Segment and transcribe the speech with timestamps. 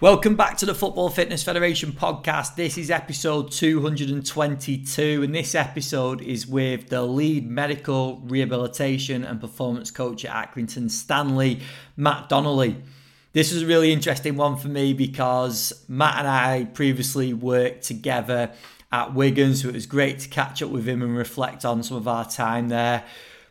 [0.00, 2.56] Welcome back to the Football Fitness Federation podcast.
[2.56, 9.92] This is episode 222, and this episode is with the lead medical rehabilitation and performance
[9.92, 11.60] coach at Accrington Stanley,
[11.96, 12.82] Matt Donnelly.
[13.34, 18.50] This was a really interesting one for me because Matt and I previously worked together
[18.90, 21.96] at Wigan, so it was great to catch up with him and reflect on some
[21.96, 23.04] of our time there.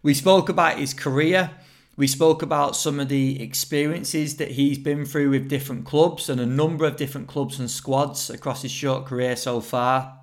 [0.04, 1.52] We spoke about his career
[1.96, 6.42] we spoke about some of the experiences that he's been through with different clubs and
[6.42, 10.18] a number of different clubs and squads across his short career so far.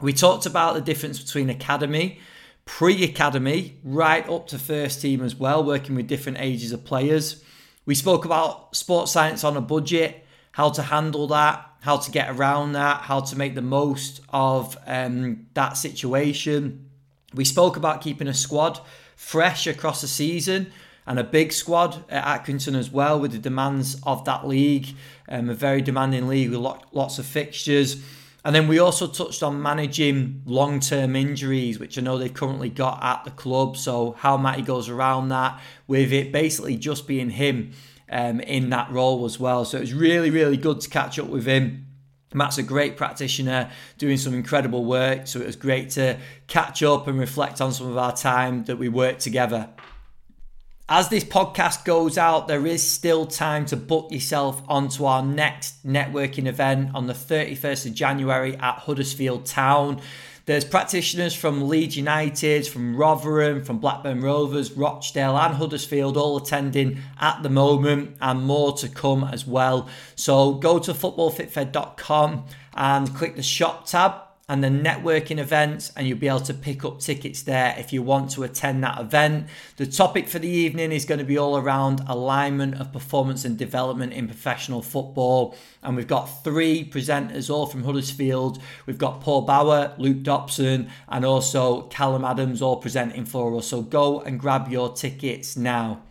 [0.00, 2.20] We talked about the difference between academy,
[2.64, 7.44] pre academy, right up to first team as well, working with different ages of players.
[7.84, 12.30] We spoke about sports science on a budget, how to handle that, how to get
[12.30, 16.88] around that, how to make the most of um, that situation.
[17.34, 18.80] We spoke about keeping a squad
[19.16, 20.72] fresh across the season
[21.06, 24.94] and a big squad at Accrington as well with the demands of that league,
[25.28, 26.60] um, a very demanding league with
[26.92, 28.02] lots of fixtures.
[28.44, 32.70] And then we also touched on managing long term injuries, which I know they've currently
[32.70, 33.76] got at the club.
[33.76, 37.72] So, how Matty goes around that, with it basically just being him
[38.10, 39.64] um, in that role as well.
[39.64, 41.86] So, it was really, really good to catch up with him.
[42.32, 45.26] Matt's a great practitioner doing some incredible work.
[45.26, 48.78] So, it was great to catch up and reflect on some of our time that
[48.78, 49.68] we worked together.
[50.92, 55.86] As this podcast goes out, there is still time to book yourself onto our next
[55.86, 60.00] networking event on the 31st of January at Huddersfield Town.
[60.46, 66.98] There's practitioners from Leeds United, from Rotherham, from Blackburn Rovers, Rochdale, and Huddersfield all attending
[67.20, 69.88] at the moment, and more to come as well.
[70.16, 74.14] So go to footballfitfed.com and click the shop tab
[74.50, 78.02] and the networking events, and you'll be able to pick up tickets there if you
[78.02, 79.46] want to attend that event.
[79.76, 83.56] The topic for the evening is going to be all around alignment of performance and
[83.56, 85.54] development in professional football.
[85.84, 88.60] And we've got three presenters, all from Huddersfield.
[88.86, 93.68] We've got Paul Bauer, Luke Dobson, and also Callum Adams, all presenting for us.
[93.68, 96.02] So go and grab your tickets now.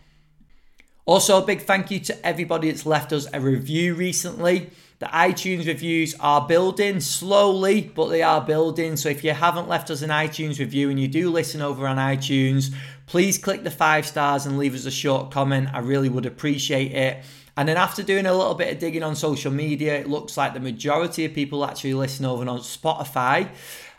[1.04, 4.70] Also, a big thank you to everybody that's left us a review recently.
[5.00, 8.98] The iTunes reviews are building slowly, but they are building.
[8.98, 11.96] So if you haven't left us an iTunes review and you do listen over on
[11.96, 12.74] iTunes,
[13.06, 15.70] please click the five stars and leave us a short comment.
[15.72, 17.24] I really would appreciate it.
[17.56, 20.52] And then after doing a little bit of digging on social media, it looks like
[20.52, 23.48] the majority of people actually listen over on Spotify.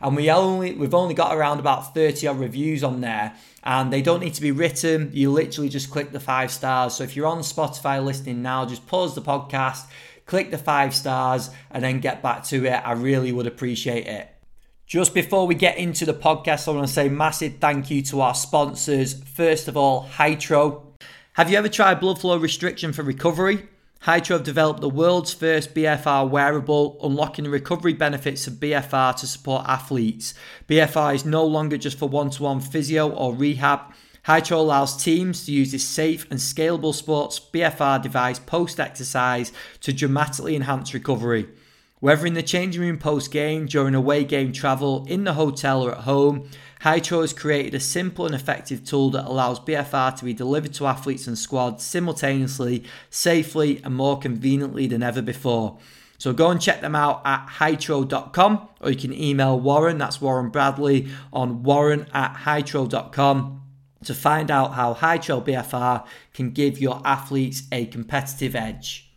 [0.01, 3.33] And we only we've only got around about 30 odd reviews on there.
[3.63, 5.09] And they don't need to be written.
[5.13, 6.93] You literally just click the five stars.
[6.93, 9.87] So if you're on Spotify listening now, just pause the podcast
[10.25, 12.81] click the five stars, and then get back to it.
[12.85, 14.29] I really would appreciate it.
[14.85, 18.19] Just before we get into the podcast, I want to say massive thank you to
[18.21, 19.23] our sponsors.
[19.23, 20.83] First of all, Hytro.
[21.33, 23.69] Have you ever tried blood flow restriction for recovery?
[24.03, 29.27] Hytro have developed the world's first BFR wearable, unlocking the recovery benefits of BFR to
[29.27, 30.33] support athletes.
[30.67, 33.93] BFR is no longer just for one to one physio or rehab.
[34.27, 39.51] Hytro allows teams to use this safe and scalable sports BFR device post exercise
[39.81, 41.49] to dramatically enhance recovery.
[42.01, 45.91] Whether in the changing room post game, during away game travel, in the hotel, or
[45.91, 46.49] at home,
[46.81, 50.87] Hytro has created a simple and effective tool that allows BFR to be delivered to
[50.87, 55.77] athletes and squads simultaneously, safely, and more conveniently than ever before.
[56.17, 60.49] So go and check them out at hytro.com or you can email Warren, that's Warren
[60.49, 63.60] Bradley, on warren at hytro.com
[64.03, 69.11] to find out how Hytro BFR can give your athletes a competitive edge.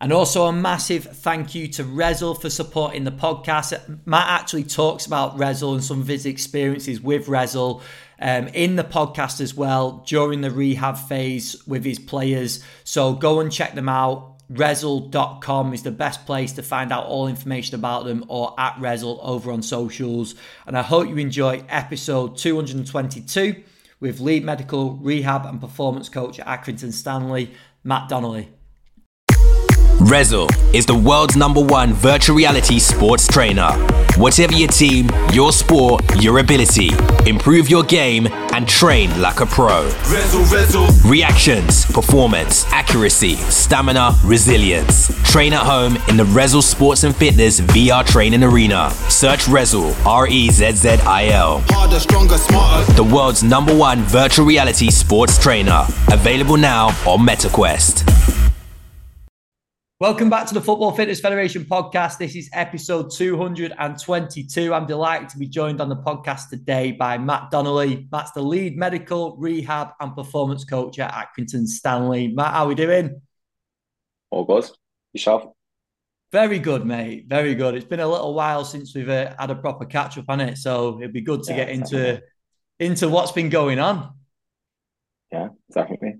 [0.00, 3.98] And also a massive thank you to Rezzil for supporting the podcast.
[4.06, 7.82] Matt actually talks about Rezzil and some of his experiences with Rezzil
[8.20, 12.62] um, in the podcast as well during the rehab phase with his players.
[12.84, 14.27] So go and check them out.
[14.52, 19.18] Rezzil.com is the best place to find out all information about them or at Rezzil
[19.22, 20.34] over on socials.
[20.66, 23.62] And I hope you enjoy episode 222
[24.00, 27.52] with lead medical rehab and performance coach at Accrington Stanley,
[27.84, 28.48] Matt Donnelly.
[29.98, 33.72] Rezzil is the world's number one virtual reality sports trainer.
[34.16, 36.90] Whatever your team, your sport, your ability,
[37.26, 39.88] improve your game and train like a pro.
[40.04, 41.10] Rezzil, Rezzil.
[41.10, 45.08] Reactions, performance, accuracy, stamina, resilience.
[45.30, 48.90] Train at home in the Rezzil Sports and Fitness VR training arena.
[49.08, 51.62] Search Rezzil, R E Z Z I L.
[51.68, 52.92] Harder, stronger, smarter.
[52.92, 55.84] The world's number one virtual reality sports trainer.
[56.12, 58.37] Available now on MetaQuest.
[60.00, 62.18] Welcome back to the Football Fitness Federation podcast.
[62.18, 64.72] This is episode 222.
[64.72, 68.06] I'm delighted to be joined on the podcast today by Matt Donnelly.
[68.12, 72.28] Matt's the lead medical, rehab, and performance coach at Accrington Stanley.
[72.28, 73.20] Matt, how are we doing?
[74.30, 74.70] All good.
[75.14, 75.50] yourself?
[76.30, 77.24] Very good, mate.
[77.26, 77.74] Very good.
[77.74, 80.58] It's been a little while since we've uh, had a proper catch up on it,
[80.58, 82.22] so it'd be good to yeah, get into
[82.78, 84.12] into what's been going on.
[85.32, 86.18] Yeah, definitely.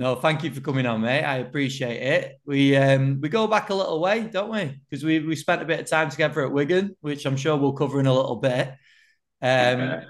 [0.00, 1.24] No, thank you for coming on, mate.
[1.24, 2.40] I appreciate it.
[2.46, 4.80] We um we go back a little way, don't we?
[4.88, 7.74] Because we we spent a bit of time together at Wigan, which I'm sure we'll
[7.74, 8.68] cover in a little bit.
[9.42, 10.04] Um, yeah.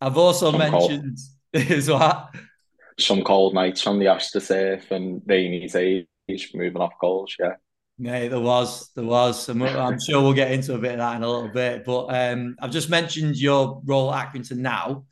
[0.00, 1.18] I've also Some mentioned
[1.52, 2.34] is what
[2.98, 6.04] some cold nights on the Astroturf and rainy days
[6.52, 7.36] moving off goals.
[7.38, 7.54] Yeah.
[8.00, 9.48] Yeah, there was, there was.
[9.48, 11.84] I'm sure we'll get into a bit of that in a little bit.
[11.84, 15.04] But um, I've just mentioned your role at Accrington now.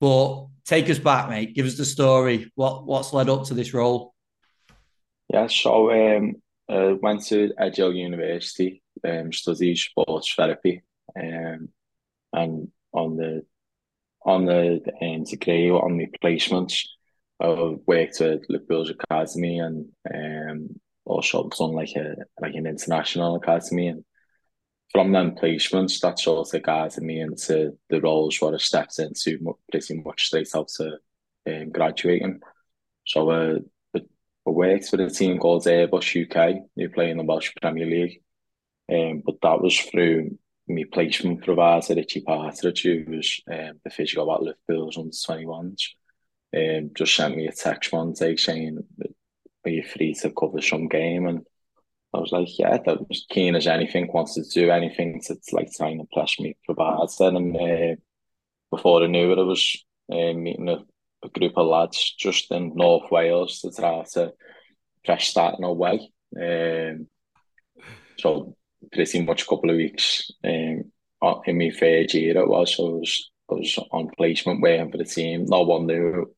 [0.00, 1.54] But take us back, mate.
[1.54, 2.50] Give us the story.
[2.54, 4.14] What what's led up to this role?
[5.32, 6.36] Yeah, so um,
[6.68, 10.82] I went to Edge Hill University, um, studied sports therapy,
[11.16, 11.68] um,
[12.32, 13.44] and on the
[14.24, 16.84] on the um, degree on the placements,
[17.40, 23.88] I worked at Liverpool's Academy and um, also done like a like an international academy
[23.88, 24.04] and
[24.92, 29.56] from them placements that sort of guided me into the roles where I stepped into
[29.70, 30.98] pretty much straight out to
[31.46, 32.40] um, graduating.
[33.06, 33.58] So uh,
[33.94, 38.22] I worked for a team called Airbus UK, who play in the Welsh Premier League.
[38.90, 44.32] Um, but that was through my placement provider, Richie Partridge, who was um, the physio
[44.34, 45.88] at Liverpool's under 21s.
[46.56, 48.78] Um, just sent me a text one day saying,
[49.66, 51.26] Are you free to cover some game?
[51.26, 51.46] And
[52.18, 55.56] I was like, yeah, that was keen as anything, wants to do anything to, to
[55.56, 57.36] like try and impress me, provide then.
[57.36, 57.96] And uh,
[58.72, 60.78] before I knew it, I was uh, meeting a,
[61.24, 64.32] a, group of lads just in North Wales to try to
[65.04, 66.10] press that in a way.
[66.36, 67.06] Um,
[68.18, 68.56] so
[68.92, 70.90] pretty much a couple of weeks um,
[71.46, 74.98] in my third year it was, so I was, I was on placement waiting for
[74.98, 75.46] the team.
[75.46, 76.34] No one knew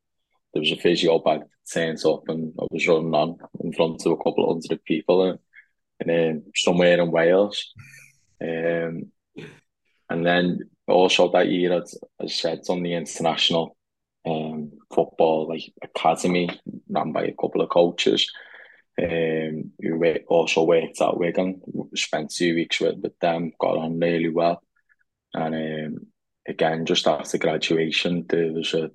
[0.52, 1.40] there was a physio bag
[1.72, 5.24] turned up and I was running on in front of a couple of hundred people.
[5.24, 5.38] And,
[6.00, 7.72] and then somewhere in Wales.
[8.42, 9.12] Um,
[10.08, 13.76] and then also that year, as I said, on the international
[14.26, 16.50] um, football like academy
[16.88, 18.30] run by a couple of coaches
[19.00, 21.60] um, who also worked at Wigan.
[21.94, 24.62] Spent two weeks with, with them, got on really well.
[25.32, 26.06] And um,
[26.48, 28.90] again, just after graduation, there was a,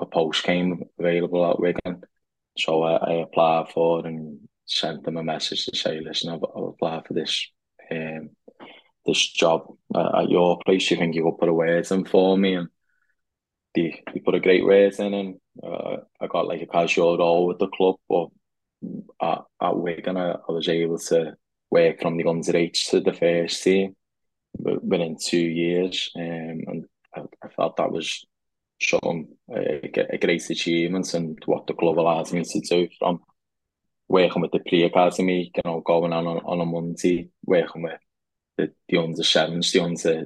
[0.00, 2.02] a post came available at Wigan.
[2.58, 6.64] So I, I applied for and sent them a message to say, listen, I've, I've
[6.64, 7.48] applied for this
[7.90, 8.30] um,
[9.06, 10.90] this job uh, at your place.
[10.90, 12.54] You think you could put a word in for me?
[12.54, 12.68] And
[13.74, 17.46] they, they put a great word in, and uh, I got like a casual role
[17.46, 17.96] with the club.
[18.08, 18.28] But
[19.22, 21.36] at, at Wigan, I, I was able to
[21.70, 23.94] work from the under eight to the first team
[24.58, 26.22] within two years, um,
[26.66, 26.84] and
[27.14, 28.26] I, I felt that was
[28.80, 33.20] some a, a great achievement and what the club allowed me to do from
[34.08, 38.00] working with the pre-academy, you know, going on on, a Monday, working with
[38.56, 40.18] the, the under sevens, the under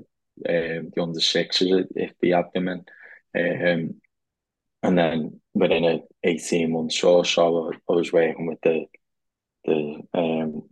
[0.49, 2.69] um, the under sixes if we had them.
[2.69, 3.95] Um,
[4.83, 8.87] and then within a 18 months or so, I was working with the
[9.65, 10.63] the um,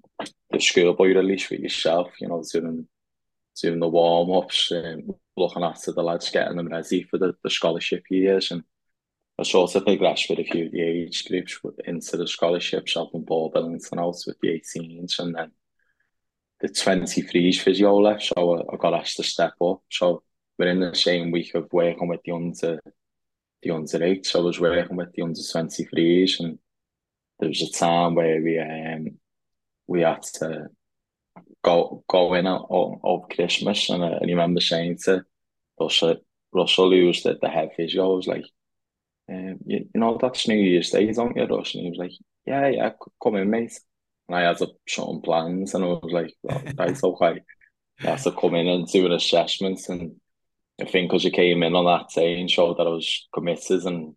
[0.50, 2.88] the schoolboy release with yourself, you know, doing
[3.60, 7.50] doing the warm ups, um, looking after the lads, getting them ready for the, the
[7.50, 8.62] scholarship years, and
[9.38, 13.24] I sort of progressed with a few of the age groups into the scholarships in
[13.24, 15.52] Paul Billington out with the 18s and then
[16.60, 19.82] the 23s physio left, so I, I got asked to step up.
[19.90, 20.24] So
[20.58, 22.80] we're in the same week of working with the under
[23.62, 24.26] the under eight.
[24.26, 26.58] So I was working with the under 23s and
[27.38, 29.18] there was a time where we um
[29.86, 30.66] we had to
[31.62, 35.24] go go in over Christmas and I, I remember saying to
[35.80, 36.16] Russell
[36.52, 38.44] Russell who was the, the head physio, I was like
[39.30, 41.74] um, you, you know, that's New Year's Day, don't you, Russ?
[41.74, 42.12] And he was like,
[42.46, 42.92] yeah, yeah,
[43.22, 43.78] come in, mate.
[44.28, 44.58] And I had
[44.88, 47.40] some plans, and I was like, well, that's okay.
[48.00, 49.80] I had to come in and do an assessment.
[49.88, 50.16] And
[50.80, 53.84] I think because you came in on that day and showed that I was committed,
[53.84, 54.14] and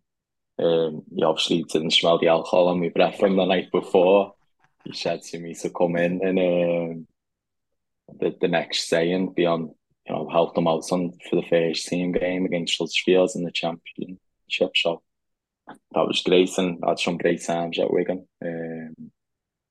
[0.58, 4.34] um, you obviously didn't smell the alcohol on my breath from the night before,
[4.84, 7.06] he said to me to come in and um,
[8.18, 9.72] the, the next day and be on,
[10.06, 13.52] you know, help them out on for the first team game against Huddersfield in the
[13.52, 14.18] champion
[14.52, 14.76] championship.
[14.76, 15.02] So
[15.66, 18.26] that was great and I had some great times at Wigan.
[18.44, 18.94] Um,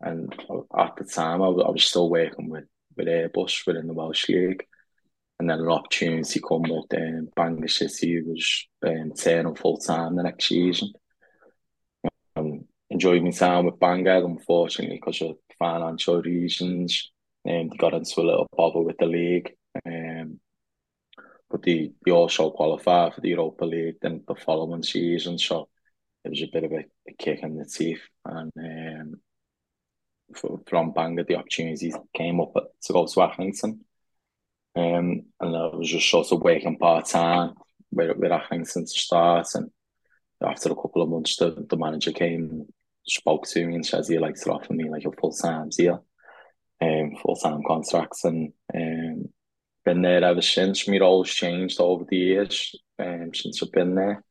[0.02, 0.34] and
[0.78, 2.66] at the time, I was, I was still working with,
[2.98, 4.66] with Airbus within the Welsh League.
[5.40, 10.16] And then an opportunity come with um, Bangor City, who was um, turning full time
[10.16, 10.94] the next season.
[12.36, 17.12] Um, enjoyed my time with Bangor, unfortunately, because of financial reasons.
[17.48, 19.52] Um, got into a little bother with the league.
[19.86, 20.40] Um,
[21.51, 25.38] but they, they also qualified for the Europa League then the following season.
[25.38, 25.67] So
[26.24, 28.01] it was a bit of a, a kick in the teeth.
[28.25, 29.20] And um,
[30.65, 33.79] from Bangor, the opportunities came up to go to Accrington.
[34.75, 37.55] Um, and I was just sort of working part time
[37.91, 39.48] with, with Accrington to start.
[39.55, 39.70] And
[40.41, 42.67] after a couple of months, the, the manager came,
[43.05, 46.05] spoke to me, and says he likes to offer me like a full time deal,
[46.81, 48.24] um, full time contracts.
[48.24, 49.25] And um,
[49.84, 50.88] been there ever since.
[50.88, 54.24] My role's changed over the years um, since I've been there.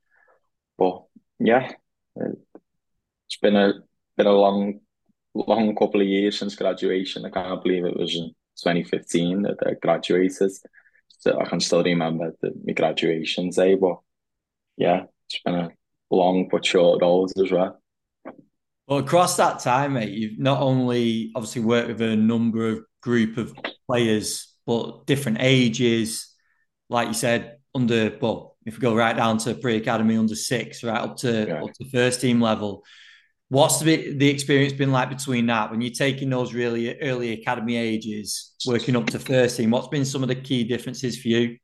[0.78, 1.02] But
[1.38, 1.72] yeah,
[2.16, 3.74] it's been a
[4.16, 4.80] been a long,
[5.34, 7.24] long couple of years since graduation.
[7.24, 8.28] I can't believe it was in
[8.58, 10.52] 2015 that I graduated.
[11.08, 13.74] So I can still remember the, my graduation day.
[13.74, 13.98] But
[14.76, 15.70] yeah, it's been a
[16.10, 17.80] long but short road as well.
[18.86, 23.36] Well, across that time, mate, you've not only obviously worked with a number of group
[23.36, 23.54] of
[23.86, 26.32] players, but different ages.
[26.88, 31.00] Like you said, under well, if we go right down to pre-academy under six, right
[31.00, 31.64] up to yeah.
[31.64, 32.84] up to first team level.
[33.48, 37.76] What's the the experience been like between that when you're taking those really early academy
[37.76, 39.72] ages, working up to first team?
[39.72, 41.56] What's been some of the key differences for you?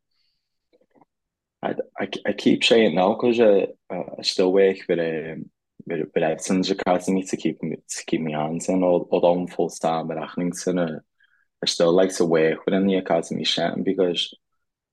[1.62, 5.48] I, I, I keep saying now because I, I still work with um,
[5.86, 8.82] with, with Everton's academy to keep me to keep my hands in.
[8.82, 10.98] Although I'm full time at Accrington, uh,
[11.62, 14.34] I still like to work within the academy setting because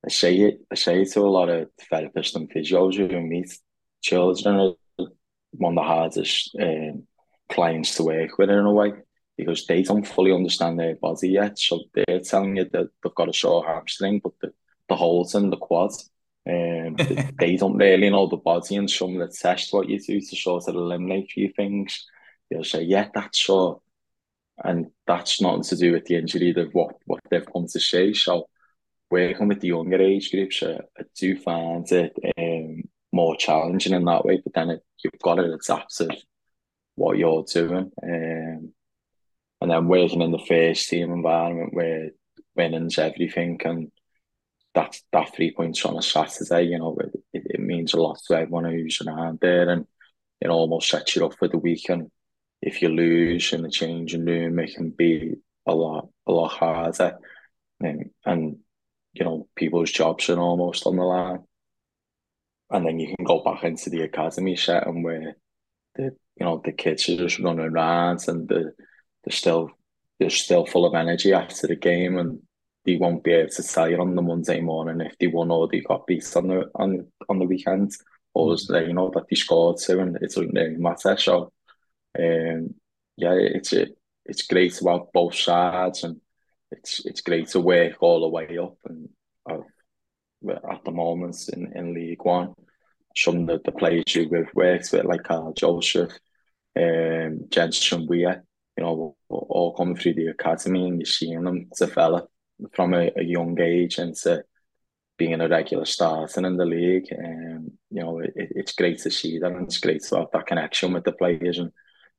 [0.06, 3.58] I say it, I say it to a lot of therapists and physios who meet
[4.02, 5.06] children are
[5.52, 7.04] one of the hardest um,
[7.50, 8.94] clients to work with in a way
[9.38, 11.58] because they don't fully understand their body yet.
[11.58, 14.54] So they're telling you that they've got a sore hamstring, but the,
[14.90, 16.10] the holes in the quads,
[16.48, 16.96] um,
[17.40, 20.36] they don't really know the body and some of the tests what you do to
[20.36, 22.06] sort of eliminate a few things.
[22.50, 23.82] You'll say, yeah, that's sure.
[24.62, 28.14] And that's nothing to do with the injury of what, what they've come to say.
[28.14, 28.48] So
[29.10, 34.06] working with the younger age groups, I, I do find it um, more challenging in
[34.06, 34.42] that way.
[34.44, 36.16] But then it, you've got to adapt to
[36.96, 37.92] what you're doing.
[38.02, 38.74] Um,
[39.62, 42.10] and then working in the first team environment where
[42.56, 43.92] winning's everything and
[44.76, 46.98] that that three points on a Saturday, you know,
[47.34, 49.86] it, it means a lot to everyone who's around there and
[50.42, 52.10] it almost sets you up for the weekend.
[52.66, 56.52] If you lose in the change changing room, it can be a lot a lot
[56.52, 57.18] harder.
[57.82, 58.58] And, and
[59.12, 61.44] you know, people's jobs are almost on the line.
[62.70, 65.36] And then you can go back into the academy setting where
[65.96, 68.74] the you know the kids are just running around and the
[69.24, 69.70] they're still
[70.20, 72.40] they're still full of energy after the game and
[72.86, 75.68] they won't be able to tell you on the Monday morning if they won or
[75.68, 77.92] they got beat on the on on the weekend
[78.34, 78.88] or mm.
[78.88, 81.16] you know that they scored too and it doesn't really matter.
[81.18, 81.52] So
[82.20, 82.74] um
[83.18, 83.74] yeah it's
[84.26, 86.20] it's great to have both sides and
[86.72, 89.10] it's it's great to work all the way up and
[90.50, 92.54] at the moment in, in League One.
[93.16, 96.12] Some of the, players who we've worked with, like Kyle Joseph,
[96.76, 98.44] um, Jensen Weir,
[98.76, 102.30] you know, all coming through the academy and you're seeing them develop
[102.74, 104.44] from a, a young age into
[105.18, 107.08] being a regular starter in the league.
[107.12, 110.28] And um, you know, it, it's great to see that and it's great to have
[110.34, 111.72] that connection with the players and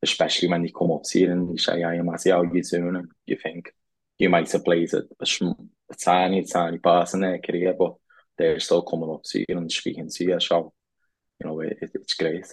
[0.05, 2.63] especially when you come up to you and you say, "I am Matty, how you
[2.63, 3.73] doing?" and you think
[4.19, 5.27] you might have played a, a,
[5.91, 7.95] a tiny, tiny part in their career, but
[8.39, 10.41] they're still coming up to you and speaking to you.
[10.41, 10.73] So,
[11.41, 12.47] you know, it, it's great.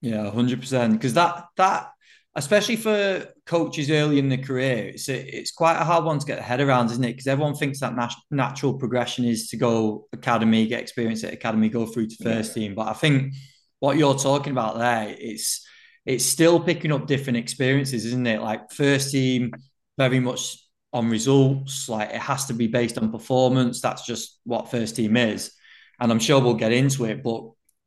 [0.00, 0.92] Yeah, hundred percent.
[0.94, 1.90] Because that that
[2.34, 6.26] especially for coaches early in the career, it's a, it's quite a hard one to
[6.26, 7.12] get the head around, isn't it?
[7.12, 11.68] Because everyone thinks that nat- natural progression is to go academy, get experience at academy,
[11.68, 12.62] go through to first yeah.
[12.62, 12.74] team.
[12.74, 13.34] But I think
[13.80, 15.66] what you're talking about there, it's
[16.04, 18.40] it's still picking up different experiences, isn't it?
[18.40, 19.52] Like first team,
[19.96, 20.58] very much
[20.92, 21.88] on results.
[21.88, 23.80] Like it has to be based on performance.
[23.80, 25.52] That's just what first team is.
[26.00, 27.44] And I'm sure we'll get into it, but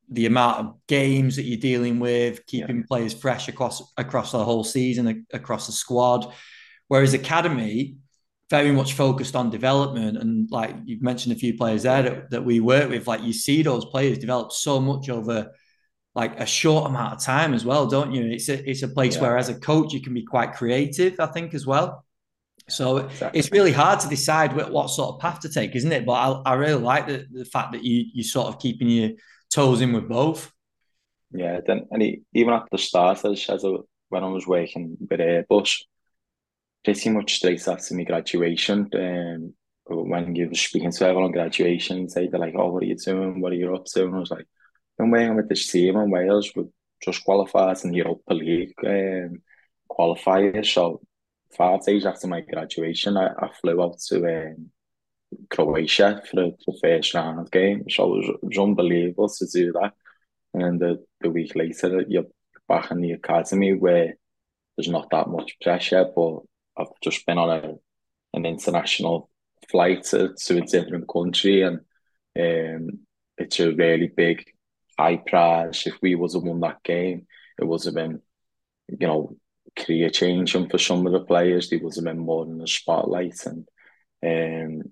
[0.09, 2.83] the amount of games that you're dealing with, keeping yeah.
[2.87, 6.31] players fresh across across the whole season, across the squad.
[6.87, 7.97] Whereas academy,
[8.49, 10.17] very much focused on development.
[10.17, 13.33] And like you've mentioned a few players there that, that we work with, like you
[13.33, 15.51] see those players develop so much over
[16.15, 18.31] like a short amount of time as well, don't you?
[18.31, 19.23] It's a it's a place yeah.
[19.23, 22.05] where as a coach you can be quite creative, I think, as well.
[22.69, 23.39] So exactly.
[23.39, 26.03] it's really hard to decide what, what, sort of path to take, isn't it?
[26.05, 29.11] But I, I really like the, the fact that you you sort of keeping your
[29.51, 30.51] toes in with both.
[31.31, 33.77] Yeah, then and he, even at the start, as, as a,
[34.09, 35.81] when I was working with Airbus,
[36.83, 39.53] pretty much straight after my graduation, um,
[39.87, 42.87] when you were speaking to everyone on graduation, say they'd be like, "Oh, what are
[42.87, 43.41] you doing?
[43.41, 44.47] What are you up to?" And I was like,
[44.99, 46.51] "I'm working with team in Wales.
[46.55, 46.65] We
[47.03, 49.41] just qualified in the Europa League um,
[49.89, 51.01] qualifiers, so."
[51.55, 54.69] five days after my graduation, I, I flew out to um,
[55.49, 57.85] Croatia for the, the, first round game.
[57.89, 59.93] So it was, it was unbelievable to do that.
[60.53, 62.25] And then the, the week later, you're
[62.67, 64.15] back in the academy where
[64.75, 66.39] there's not that much pressure, but
[66.77, 67.73] I've just been on a
[68.33, 69.29] an international
[69.69, 71.79] flight to, to a different country and
[72.37, 72.99] um,
[73.37, 74.43] it's a really big
[74.97, 75.83] high prize.
[75.85, 77.27] If we was have won that game,
[77.59, 78.21] it would have been,
[78.87, 79.35] you know,
[79.77, 81.69] career changing for some of the players.
[81.69, 83.67] They would have been more in the spotlight and
[84.25, 84.83] um,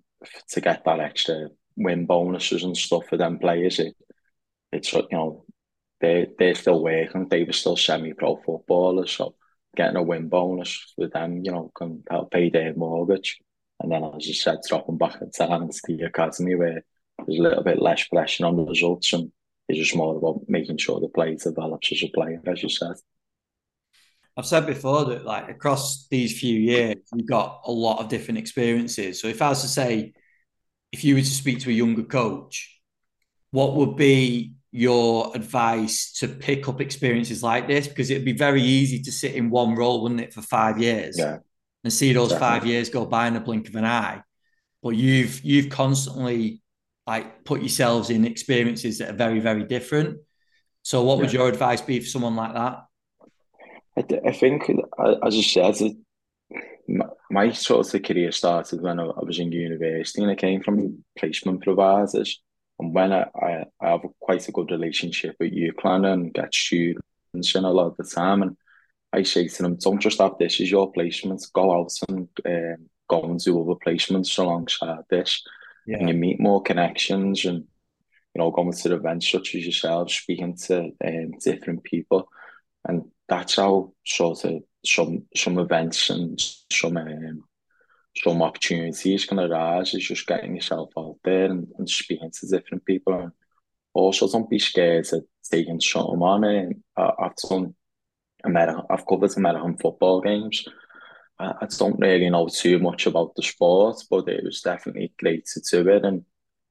[0.50, 3.96] to get that extra win bonuses and stuff for them players, it,
[4.72, 5.46] it's you know
[6.02, 7.28] they they're still working.
[7.30, 9.36] They were still semi-pro footballers, so
[9.76, 13.40] getting a win bonus for them, you know, can help pay their mortgage.
[13.80, 16.84] And then, as you said, dropping back into hands to the academy where
[17.26, 19.32] there's a little bit less pressure on the results and
[19.70, 22.96] it's just more about making sure the player develops as a player, as you said.
[24.36, 28.40] I've said before that, like across these few years, you've got a lot of different
[28.40, 29.22] experiences.
[29.22, 30.14] So, if I was to say,
[30.92, 32.82] if you were to speak to a younger coach,
[33.52, 37.88] what would be your advice to pick up experiences like this?
[37.88, 41.18] Because it'd be very easy to sit in one role, wouldn't it, for five years
[41.18, 41.38] yeah.
[41.84, 44.24] and see those five years go by in a blink of an eye.
[44.82, 46.63] But you've you've constantly
[47.06, 50.20] like put yourselves in experiences that are very very different.
[50.82, 51.22] So, what yeah.
[51.22, 52.86] would your advice be for someone like that?
[53.98, 55.92] I, I think, as I said,
[56.88, 60.62] my, my sort of career started when I, I was in university and I came
[60.62, 62.42] from placement providers
[62.80, 67.56] and when I, I, I have quite a good relationship with UCLan and get students
[67.56, 68.58] in a lot of the time, and
[69.12, 72.90] I say to them, don't just have this as your placements, go out and um,
[73.08, 75.44] go and do other placements alongside this.
[75.86, 75.98] Yeah.
[75.98, 77.60] And you meet more connections and,
[78.34, 82.28] you know, going to events such as yourself, speaking to um, different people.
[82.88, 86.40] And that's how sort of some some events and
[86.72, 87.44] some um,
[88.18, 92.86] some opportunities can arise is just getting yourself out there and, and speaking to different
[92.86, 93.32] people and
[93.94, 96.74] also don't be scared of taking something on.
[96.98, 97.76] I, I've done
[98.44, 100.66] American, I've covered American football games.
[101.44, 105.46] I, I don't really know too much about the sport, but it was definitely great
[105.46, 106.26] to it and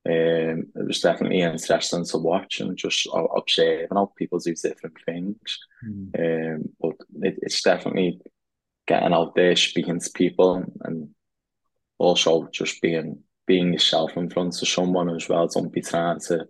[0.05, 3.07] um, it was definitely interesting to watch and just
[3.37, 5.59] observing how people do different things.
[5.87, 6.57] Mm.
[6.57, 8.21] Um, but it, it's definitely
[8.89, 11.09] getting out there, speaking to people, and, and
[11.99, 15.47] also just being being yourself in front of someone as well.
[15.47, 16.49] Don't be trying to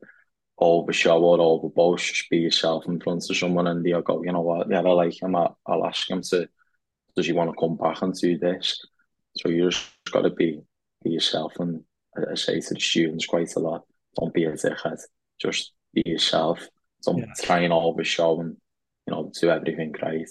[0.59, 2.07] overshow or overboast.
[2.07, 4.71] Just be yourself in front of someone, and they'll go, you know what?
[4.71, 5.37] Yeah, I like him.
[5.37, 6.49] I'll ask him to.
[7.17, 8.81] Does he want to come back and do this?
[9.37, 10.61] So you just got to be
[11.03, 11.83] be yourself, and
[12.17, 13.85] I say to the students quite a lot.
[14.19, 15.01] Don't be a dickhead.
[15.41, 16.67] Just be yourself.
[17.05, 17.33] Don't yeah.
[17.43, 18.57] try and overshow and
[19.07, 20.29] you know do everything right.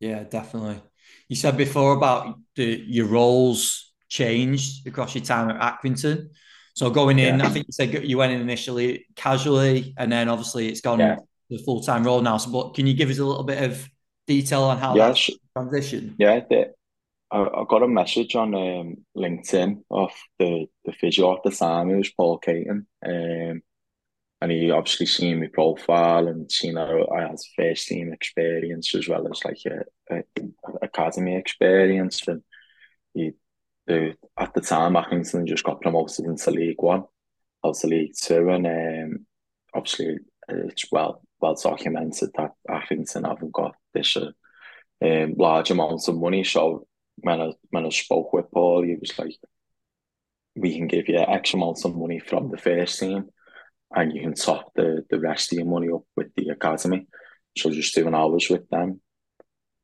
[0.00, 0.82] Yeah, definitely.
[1.28, 6.28] You said before about the your roles changed across your time at Accrington.
[6.74, 7.46] So going in, yeah.
[7.46, 11.16] I think you said you went in initially casually, and then obviously it's gone yeah.
[11.48, 12.36] the full time role now.
[12.36, 13.88] So, but can you give us a little bit of
[14.26, 16.14] detail on how yeah, that transition?
[16.18, 16.74] Yeah, the,
[17.30, 21.90] I, I got a message on um, LinkedIn of the the physio at the time.
[21.90, 23.62] It was Paul Caton, um,
[24.40, 29.08] and he obviously seen my profile and seen that I had first team experience as
[29.08, 32.42] well as like a, a, a academy experience, and
[33.14, 33.32] he
[33.86, 37.04] the at the time Accrington just got promoted into League One,
[37.64, 39.26] out to League Two, and um,
[39.74, 44.30] obviously it's well well documented that Accrington haven't got this uh,
[45.04, 46.44] um, large amounts of money.
[46.44, 49.36] So when I when I spoke with Paul, he was like,
[50.54, 53.26] "We can give you X amounts of money from the first team,
[53.94, 57.06] and you can top the the rest of your money up with the academy."
[57.56, 59.00] So just doing hours with them,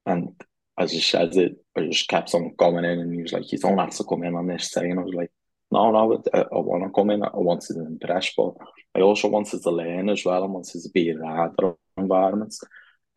[0.07, 0.35] and
[0.79, 3.59] as he said it, I just kept on going in and he was like, you
[3.59, 4.91] don't have to come in on this day.
[4.91, 5.31] And I was like,
[5.73, 7.23] no, no, I, I want to come in.
[7.23, 8.55] I wanted to impress, but
[8.95, 10.45] I also wanted to learn as well.
[10.45, 12.61] I wanted to be in other environments.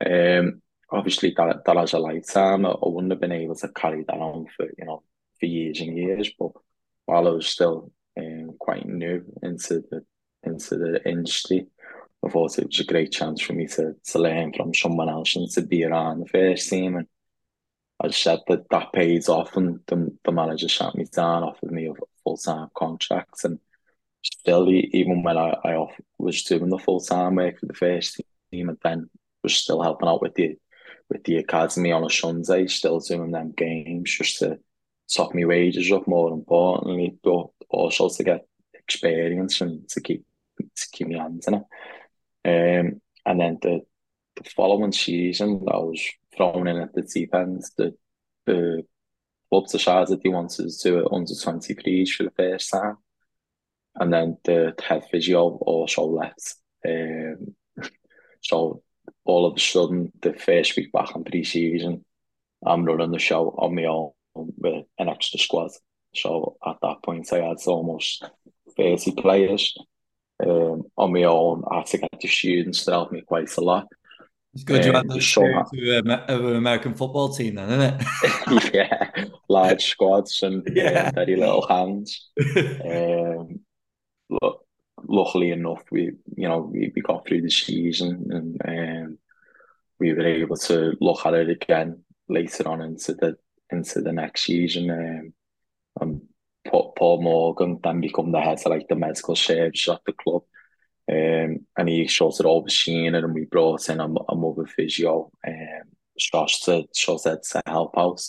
[0.06, 2.66] Um, obviously, that, that has a lifetime.
[2.66, 5.04] I, I wouldn't have been able to carry that on for, you know,
[5.40, 6.32] for years and years.
[6.40, 6.52] But
[7.06, 10.06] while I was still um, quite new into the
[10.44, 11.68] into the industry,
[12.26, 15.36] I thought it was a great chance for me to, to learn from someone else
[15.36, 17.08] and to be around the first team and
[18.00, 21.90] I said that that pays off, and the, the manager sat me down, offered me
[22.26, 23.60] full time contract, and
[24.22, 25.86] still, even when I, I
[26.18, 28.20] was doing the full time work for the first
[28.52, 29.10] team, and then
[29.44, 30.58] was still helping out with the
[31.10, 34.60] with the academy on a Sunday, still doing them games just to
[35.14, 36.08] top my wages up.
[36.08, 40.26] More importantly, but also to get experience and to keep
[40.60, 41.64] to keep my hands in it.
[42.46, 43.82] Um, and then the
[44.36, 46.04] the following season, I was
[46.36, 47.64] thrown in at the deep end.
[47.78, 47.96] The
[48.46, 48.84] the
[49.50, 52.98] club decided they wanted to do it under 23s for the first time.
[53.96, 56.56] And then the head physio also left.
[56.88, 57.56] Um,
[58.42, 58.82] so
[59.24, 62.04] all of a sudden, the first week back in pre-season,
[62.66, 65.72] I'm running the show on my own with an extra squad.
[66.14, 68.24] So at that point, I had almost
[68.78, 69.76] 30 players
[70.46, 71.64] um, on my own.
[71.70, 73.88] I had to get the students to help me quite a lot.
[74.54, 75.70] It's good you had the experience
[76.30, 78.74] of an American football team then, isn't it?
[78.74, 81.12] yeah, large squads and yeah.
[81.12, 82.30] very little hands.
[82.58, 83.60] um,
[84.30, 84.66] look,
[85.08, 89.18] luckily enough, we you know we, we got through the season and um,
[90.00, 93.38] we were able to look at it again later on into the
[93.72, 94.90] into the next season.
[94.90, 95.34] Um,
[96.02, 96.22] and
[96.68, 100.44] Paul Morgan then become the head of like the medical service at the club.
[101.10, 105.32] Um, and he sort of overseen it, and we brought in a, a mother physio,
[105.48, 105.84] um,
[106.18, 108.22] Josh to to help out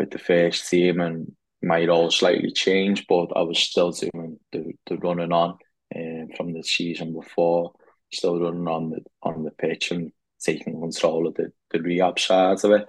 [0.00, 1.32] with the first team, and
[1.62, 5.58] my role slightly changed, but I was still doing the, the running on
[5.94, 7.72] um, from the season before,
[8.10, 10.10] still running on the on the pitch and
[10.40, 12.88] taking control of the, the rehab side of it,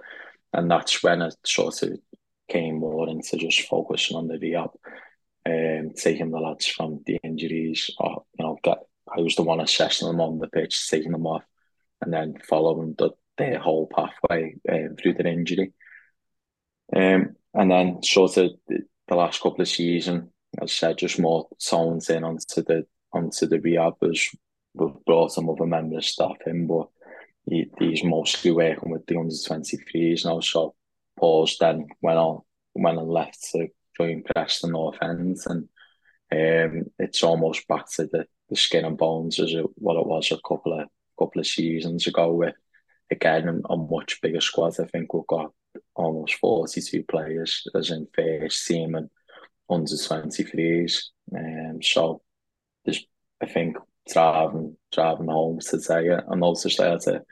[0.54, 1.98] and that's when I sort of
[2.48, 4.70] came more into just focusing on the rehab,
[5.44, 8.78] um, taking the lads from the injuries, or you know, get
[9.14, 11.44] I was the one assessing them on the pitch, taking them off,
[12.00, 15.74] and then following the, their whole pathway um, through their injury.
[16.94, 20.28] Um, and then sort of the, the last couple of seasons,
[20.60, 24.28] as I said, just more tones in onto the onto the rehab as
[24.74, 26.88] we've brought some other members of staff in, but
[27.44, 30.40] he, he's mostly working with the under 23s now.
[30.40, 30.74] So
[31.18, 32.40] Paul's then went on
[32.74, 35.68] went and left to join Preston North End and
[36.32, 40.30] um, it's almost back to the the skin and bones as it, what it was
[40.30, 42.32] a couple of couple of seasons ago.
[42.32, 42.54] With
[43.10, 44.78] again a, a much bigger squad.
[44.80, 45.52] I think we've got
[45.94, 49.10] almost forty two players as in first team and
[49.68, 51.10] under twenty threes.
[51.34, 52.22] Um, so
[52.84, 53.04] there's
[53.42, 53.76] I think
[54.10, 56.24] driving driving home to say it.
[56.30, 57.22] I noticed I had a,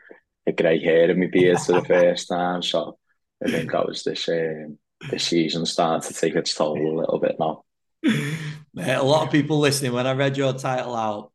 [0.46, 2.62] a grey hair in my beard for the first time.
[2.62, 2.98] So
[3.44, 4.78] I think that was this um,
[5.10, 7.64] this season starting to take its toll a little bit now.
[8.04, 11.32] a lot of people listening, when I read your title out,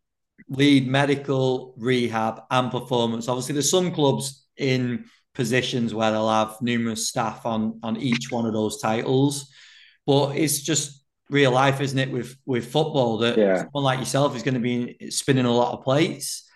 [0.49, 3.28] lead medical, rehab, and performance.
[3.28, 8.45] Obviously, there's some clubs in positions where they'll have numerous staff on on each one
[8.45, 9.52] of those titles,
[10.06, 12.12] but it's just real life, isn't it?
[12.12, 13.58] With with football, that yeah.
[13.58, 16.50] someone like yourself is going to be spinning a lot of plates.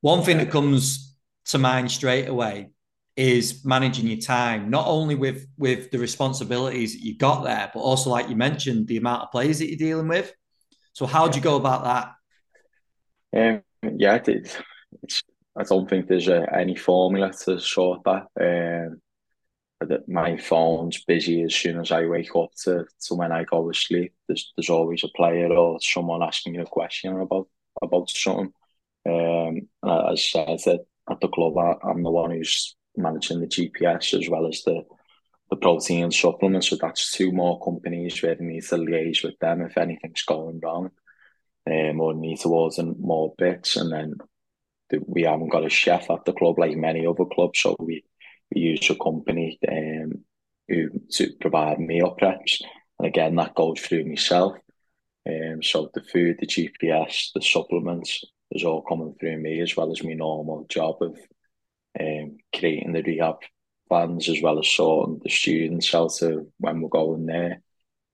[0.00, 1.16] One thing that comes
[1.46, 2.70] to mind straight away
[3.16, 7.80] is managing your time, not only with with the responsibilities that you got there, but
[7.80, 10.32] also like you mentioned, the amount of players that you're dealing with.
[10.94, 12.12] So how do you go about that?
[13.34, 13.62] Um,
[13.98, 14.28] yeah, it,
[15.02, 15.22] it's,
[15.56, 18.26] I don't think there's any formula to sort that.
[18.40, 19.00] Um,
[20.06, 23.78] my phone's busy as soon as I wake up to, to when I go to
[23.78, 24.14] sleep.
[24.28, 27.48] There's there's always a player or someone asking you a question about
[27.82, 28.52] about something.
[29.04, 34.18] Um, as I said at the club, I, I'm the one who's managing the GPS
[34.18, 34.82] as well as the
[35.50, 36.68] the protein supplements.
[36.68, 40.60] So that's two more companies where we need to liaise with them if anything's going
[40.62, 40.90] wrong.
[41.64, 44.26] Um, or need to order more bits, and then the,
[45.06, 48.04] we haven't got a chef at the club like many other clubs, so we,
[48.54, 50.24] we use a company um,
[50.68, 52.62] who to provide meal preps,
[52.98, 54.56] and again that goes through myself.
[55.26, 59.92] Um, so the food, the GPS, the supplements is all coming through me as well
[59.92, 61.16] as my normal job of
[61.98, 63.36] um, creating the rehab
[63.88, 66.18] plans as well as sorting the students out
[66.58, 67.62] when we're going there.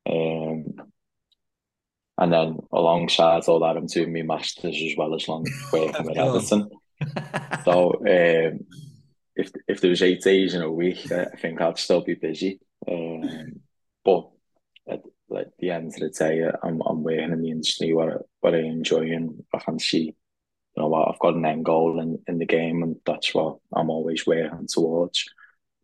[0.07, 0.75] Um,
[2.19, 6.19] and then alongside all that, I'm doing my masters as well as long working with
[6.19, 6.69] Everton.
[7.65, 8.67] so um,
[9.37, 12.61] if if there was eight days in a week, I think I'd still be busy.
[12.87, 13.61] Um,
[14.05, 14.29] but
[14.89, 15.01] at,
[15.37, 18.55] at, the end of the day, I'm I'm working in the industry what I, what
[18.55, 20.15] I enjoy and I can see
[20.79, 23.57] you know what, I've got an end goal in, in the game, and that's what
[23.75, 25.25] I'm always working towards.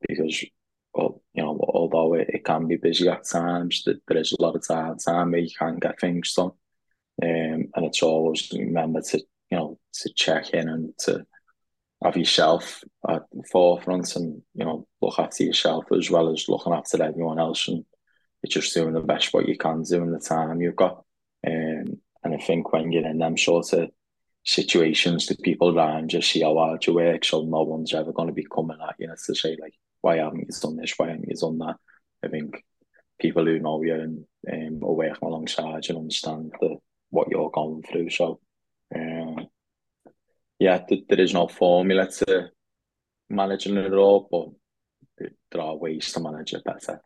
[0.07, 0.45] Because,
[0.93, 4.43] well, you know, although it, it can be busy at times, that there is a
[4.43, 6.53] lot of time, time where you can't get things done.
[7.23, 9.19] Um, and it's always remember to,
[9.51, 11.27] you know, to check in and to
[12.03, 16.73] have yourself at the forefront and, you know, look after yourself as well as looking
[16.73, 17.69] after everyone else.
[17.69, 17.85] And
[18.43, 21.05] it's just doing the best what you can do in the time you've got.
[21.47, 23.91] Um, and I think when you're in them sort of
[24.47, 27.25] situations the people around just see how hard you work.
[27.25, 30.41] So no one's ever going to be coming at you to say like, why haven't
[30.41, 30.93] you done this?
[30.99, 31.77] Why haven't you done that?
[32.23, 32.63] I think
[33.19, 36.77] people who know you and um, are working alongside you understand the,
[37.09, 38.11] what you're going through.
[38.11, 38.39] So,
[38.95, 39.47] um,
[40.59, 42.51] yeah, th- there is no formula to
[43.31, 47.01] managing it all, but there are ways to manage it better.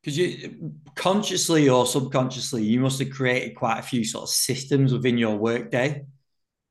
[0.00, 4.94] Because you consciously or subconsciously, you must have created quite a few sort of systems
[4.94, 6.06] within your workday.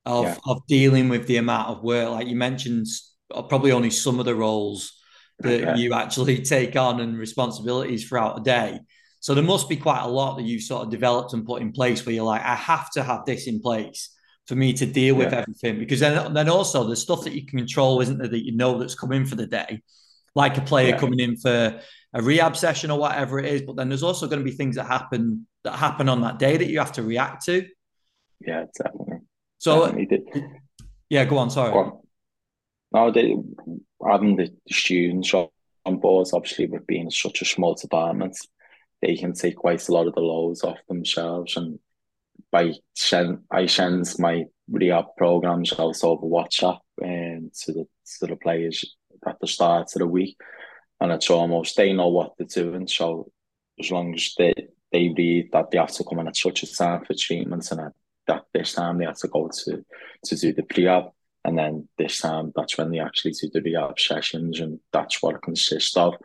[0.05, 0.37] of yeah.
[0.45, 2.09] of dealing with the amount of work.
[2.09, 2.87] Like you mentioned,
[3.29, 4.94] probably only some of the roles
[5.39, 5.80] that okay.
[5.80, 8.80] you actually take on and responsibilities throughout a day.
[9.19, 11.71] So there must be quite a lot that you've sort of developed and put in
[11.71, 14.12] place where you're like, I have to have this in place
[14.45, 15.39] for me to deal with yeah.
[15.39, 15.80] everything.
[15.80, 18.78] Because then, then also the stuff that you can control, isn't there, that you know
[18.78, 19.82] that's coming for the day,
[20.36, 21.00] like a player yeah.
[21.00, 21.82] coming in for
[22.13, 23.63] a rehab session or whatever it is.
[23.63, 26.58] But then there's also going to be things that happen that happen on that day
[26.58, 27.67] that you have to react to.
[28.39, 29.17] Yeah, definitely.
[29.58, 30.43] So, definitely
[31.10, 31.50] yeah, go on.
[31.50, 31.71] Sorry.
[31.71, 32.00] Go on.
[32.91, 33.36] No, they,
[34.09, 38.37] having the students on board, obviously, with being such a small department,
[39.01, 41.57] they can take quite a lot of the loads off themselves.
[41.57, 41.79] And
[42.51, 47.87] by send, I send my rehab programs out over WhatsApp and to the
[48.19, 48.83] to the players
[49.27, 50.37] at the start of the week,
[50.99, 52.87] and it's almost they know what they're doing.
[52.87, 53.31] So
[53.79, 54.53] as long as they
[54.91, 57.81] they read that they have to come in at such a time for treatments and
[57.81, 57.91] at
[58.27, 59.85] that this time they have to go to
[60.23, 61.14] to do the pre-op
[61.45, 65.36] and then this time that's when they actually do the rehab sessions and that's what
[65.36, 66.15] it consists of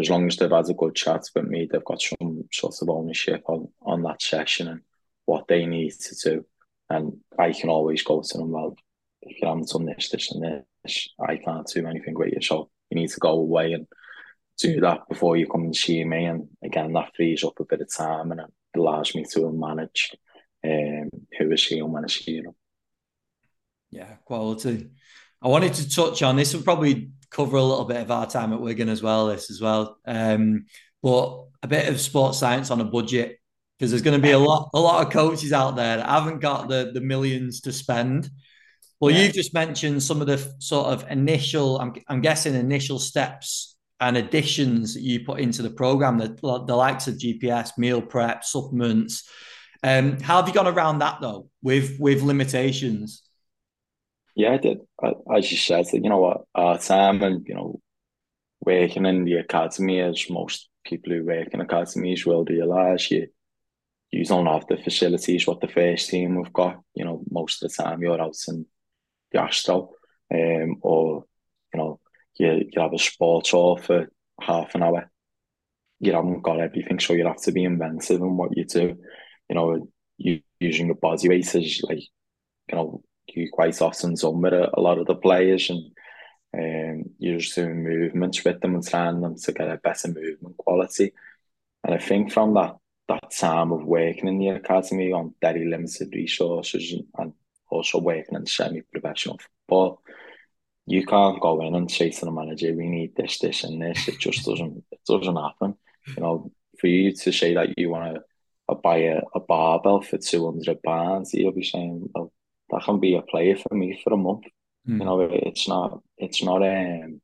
[0.00, 2.90] as long as they've had a good chat with me, they've got some sort of
[2.90, 4.80] ownership on, on that session and
[5.24, 6.44] what they need to do.
[6.90, 8.76] And I can always go to them, well,
[9.22, 12.42] if you haven't done this, this, and this, I can't do anything with you.
[12.42, 13.86] So you need to go away and
[14.58, 16.24] do that before you come and see me.
[16.24, 20.10] And again, that frees up a bit of time and it allows me to manage
[20.64, 21.08] um,
[21.38, 22.54] who is here and when I see them.
[23.94, 24.90] Yeah, quality.
[25.40, 28.52] I wanted to touch on this and probably cover a little bit of our time
[28.52, 29.28] at Wigan as well.
[29.28, 30.66] This as well, um,
[31.00, 33.38] but a bit of sports science on a budget
[33.78, 36.40] because there's going to be a lot a lot of coaches out there that haven't
[36.40, 38.28] got the the millions to spend.
[39.00, 39.22] Well, yeah.
[39.24, 44.16] you've just mentioned some of the sort of initial, I'm, I'm guessing, initial steps and
[44.16, 46.28] additions that you put into the program, the,
[46.66, 49.28] the likes of GPS, meal prep, supplements.
[49.82, 53.23] Um, how have you gone around that though, with with limitations?
[54.34, 54.78] Yeah, I did.
[55.34, 57.80] As you said, you know what, our time and you know,
[58.60, 63.28] working in the academy, as most people who work in academies will realise, you
[64.10, 66.80] you don't have the facilities what the first team we've got.
[66.94, 68.66] You know, most of the time you're out in
[69.32, 69.90] the Astro,
[70.32, 71.24] um, or
[71.72, 72.00] you know,
[72.38, 74.08] you you have a sports hall for
[74.40, 75.10] half an hour.
[76.00, 78.98] You haven't got everything, so you have to be inventive in what you do.
[79.48, 82.00] You know, you using your body weight as like,
[82.68, 83.02] you know,
[83.36, 85.90] you quite often done with a, a lot of the players and
[86.56, 90.56] um, you're just doing movements with them and trying them to get a better movement
[90.56, 91.12] quality.
[91.82, 92.76] And I think from that
[93.08, 97.32] that time of working in the academy on very limited resources and,
[97.70, 100.00] also working in semi-professional football,
[100.86, 104.06] you can't go in and say to the manager, "We need this, this, and this."
[104.06, 104.84] It just doesn't.
[104.92, 105.74] It doesn't happen.
[106.06, 110.18] You know, for you to say that you want to buy a, a barbell for
[110.18, 112.32] two hundred pounds, you'll be saying, "Well,
[112.74, 114.44] that can be a player for me for a month.
[114.88, 114.98] Mm.
[114.98, 117.20] You know, it's not it's not um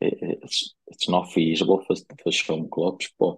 [0.00, 3.36] it, it's it's not feasible for for some clubs, but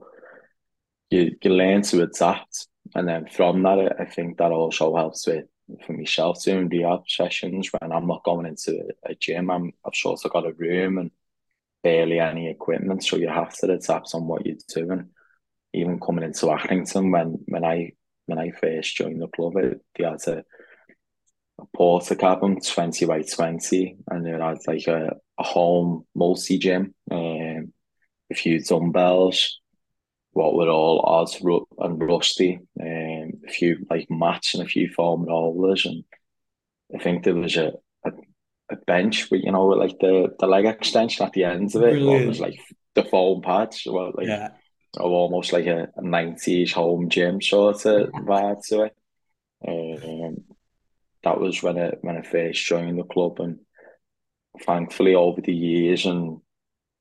[1.10, 5.46] you you learn to adapt, and then from that, I think that also helps with
[5.86, 9.50] for myself doing rehab sessions when I'm not going into a gym.
[9.50, 11.10] I'm I've sort of got a room and
[11.82, 15.08] barely any equipment, so you have to adapt on what you're doing.
[15.74, 17.92] Even coming into Accrington when when I
[18.26, 20.44] when I first joined the club, it, they had to
[21.58, 27.72] a Portakabin 20 by 20 and it had like a, a home multi gym, um,
[28.30, 29.60] a few dumbbells,
[30.32, 31.40] what were all odds
[31.78, 35.84] and rusty, um, a few like mats and a few foam rollers.
[35.84, 36.04] And
[36.94, 37.72] I think there was a,
[38.04, 38.12] a,
[38.70, 42.00] a bench with, you know, like the, the leg extension at the ends of it.
[42.00, 42.60] It was like
[42.94, 44.50] the foam pads, well, like yeah.
[44.98, 48.94] almost like a, a 90s home gym sort of vibe to it.
[49.66, 50.17] Um,
[51.28, 53.58] that was when I when I first joined the club, and
[54.62, 56.40] thankfully over the years and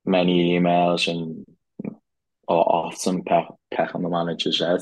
[0.05, 1.45] many emails and
[2.47, 4.81] often peck, peck on the manager's head,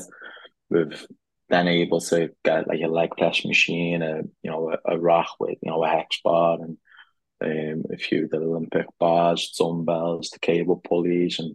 [0.70, 1.06] we've
[1.48, 5.28] then able to get like a leg press machine, a you know a, a rack
[5.38, 6.76] with you know a hex bar and
[7.40, 11.54] um, a few of the Olympic bars, dumbbells, the cable pulleys, and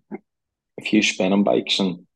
[0.79, 2.07] a few spinning bikes and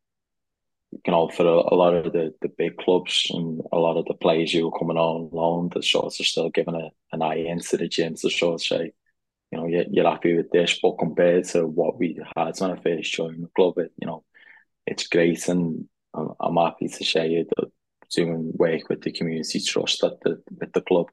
[1.05, 4.05] you know, for a, a, lot of the, the big clubs and a lot of
[4.05, 7.35] the players who are coming on loan, the shorts are still giving a, an eye
[7.35, 8.93] into the gym The shorts say,
[9.51, 12.75] you know, you're, you're happy with this, but compared to what we had when I
[12.75, 14.23] first joined the club, it, you know,
[14.85, 17.71] it's great and I'm, I'm happy to share that
[18.13, 21.07] doing work with the community trust at the with the club.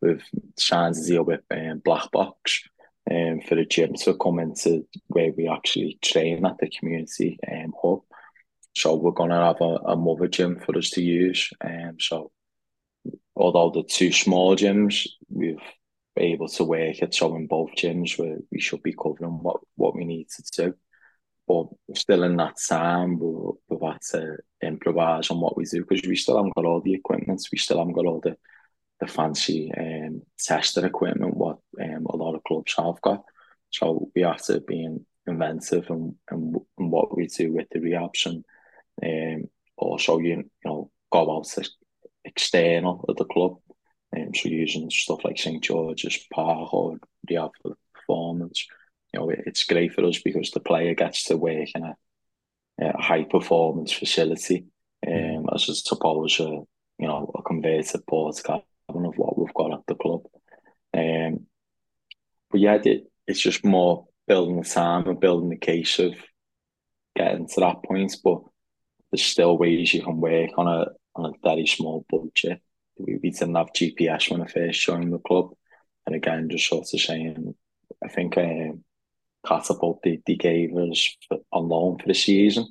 [0.00, 0.24] We've
[0.58, 2.62] signed deal with um, Black Box
[3.10, 7.74] um, for the gym to come into where we actually train at the community um,
[7.80, 8.00] hub
[8.74, 11.50] so we're gonna have a, a mother gym for us to use.
[11.60, 12.30] Um, so
[13.36, 15.58] although the two small gyms, we've
[16.14, 19.60] been able to work at so in both gyms where we should be covering what,
[19.76, 20.74] what we need to do.
[21.48, 26.06] But still in that time, we've, we've had to improvise on what we do because
[26.06, 27.42] we still haven't got all the equipment.
[27.50, 28.36] We still haven't got all the,
[29.00, 33.24] the fancy um, testing equipment what um, a lot of clubs have got.
[33.70, 34.88] So we have to be
[35.26, 38.44] inventive in, in, in what we do with the rehabs and
[39.04, 41.68] um, also you, you know go out to
[42.24, 43.56] external of the club.
[44.16, 46.96] Um, so using stuff like St George's Park or
[47.28, 48.66] rehab for performance.
[49.12, 51.96] You know, it, it's great for us because the player gets to work in a,
[52.80, 54.66] a high performance facility
[55.06, 56.66] um, as opposed to
[56.98, 60.22] you know a converted Portakabin of what we've got at the club.
[60.92, 61.46] Um,
[62.50, 66.14] but yeah, it, it's just more building the time and building the case of
[67.16, 68.16] getting to that point.
[68.22, 68.42] But
[69.10, 72.60] there's still ways you can work on a on a very small budget.
[72.98, 75.50] We, we didn't have GPS when I first joined the club,
[76.06, 77.54] and again, just sort of saying,
[78.04, 78.84] I think um,
[79.46, 81.16] Catapult they, they gave us
[81.52, 82.66] on loan for the season.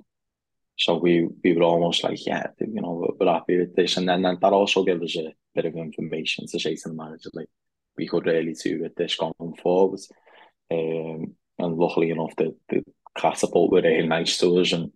[0.78, 4.22] So we we were almost like, yeah, you know, we're happy with this, and then,
[4.22, 7.50] then that also gave us a bit of information to say to the manager, like,
[7.98, 10.00] we could really do with this going forward.
[10.72, 12.84] Um, and luckily enough, the, the
[13.18, 14.92] catapult were really nice to us and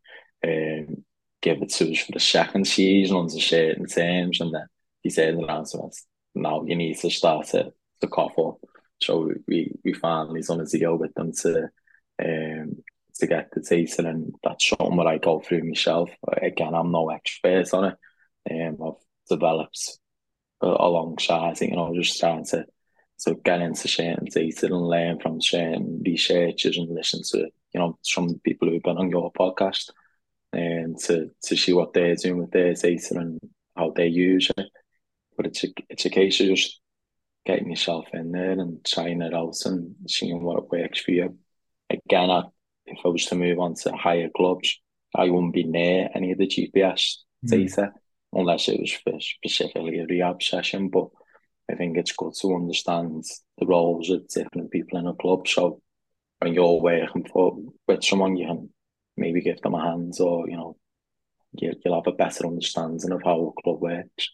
[0.46, 1.04] um,
[1.44, 4.40] give it to us for the second season under certain terms.
[4.42, 4.66] And then
[5.02, 8.58] he said around to us, now you need to start to, to cough up.
[9.02, 11.70] So we, we finally done a deal with them to
[12.24, 12.78] um,
[13.16, 16.10] to get the data and that's something that I go through myself.
[16.42, 17.98] Again, I'm no expert on it.
[18.50, 20.00] Um, I've developed
[20.62, 22.66] alongside, you know, just trying to
[23.18, 27.98] so get into certain data and learn from certain researchers and listen to, you know,
[28.02, 29.92] some people who've been on your podcast
[30.94, 33.40] and to, to see what they're doing with their data and
[33.76, 34.68] how they use it.
[35.36, 36.80] But it's a, it's a case of just
[37.46, 41.38] getting yourself in there and trying it out and seeing what works for you.
[41.90, 42.44] Again, I,
[42.86, 44.80] if I was to move on to higher clubs,
[45.16, 47.50] I wouldn't be near any of the GPS mm.
[47.50, 47.92] data
[48.32, 50.90] unless it was for specifically a rehab session.
[50.90, 51.08] But
[51.70, 53.24] I think it's good to understand
[53.58, 55.48] the roles of different people in a club.
[55.48, 55.82] So
[56.40, 58.70] when you're working for with someone, you can
[59.18, 60.76] maybe give them a hand, or you know,
[61.54, 64.30] you'll have a better understanding of how a club works.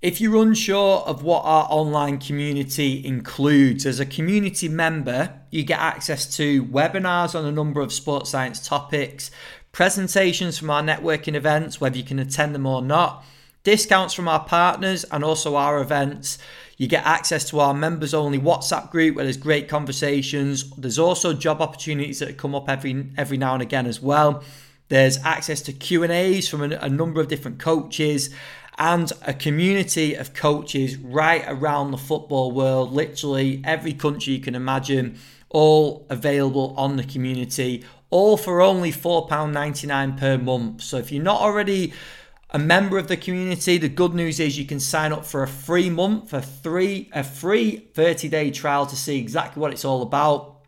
[0.00, 5.78] If you're unsure of what our online community includes, as a community member, you get
[5.78, 9.30] access to webinars on a number of sports science topics,
[9.70, 13.24] presentations from our networking events, whether you can attend them or not
[13.64, 16.38] discounts from our partners and also our events.
[16.76, 20.70] You get access to our members only WhatsApp group where there's great conversations.
[20.70, 24.42] There's also job opportunities that come up every every now and again as well.
[24.88, 28.30] There's access to Q&As from a, a number of different coaches
[28.78, 34.54] and a community of coaches right around the football world, literally every country you can
[34.54, 35.18] imagine,
[35.50, 40.82] all available on the community, all for only £4.99 per month.
[40.82, 41.92] So if you're not already
[42.52, 43.78] a member of the community.
[43.78, 47.24] The good news is you can sign up for a free month, for three, a
[47.24, 50.60] free 30 day trial to see exactly what it's all about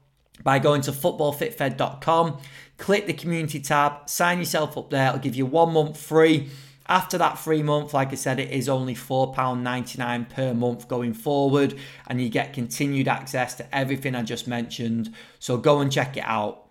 [0.42, 2.38] by going to footballfitfed.com.
[2.76, 5.08] Click the community tab, sign yourself up there.
[5.08, 6.48] It'll give you one month free.
[6.86, 11.74] After that free month, like I said, it is only £4.99 per month going forward,
[12.08, 15.14] and you get continued access to everything I just mentioned.
[15.38, 16.68] So go and check it out.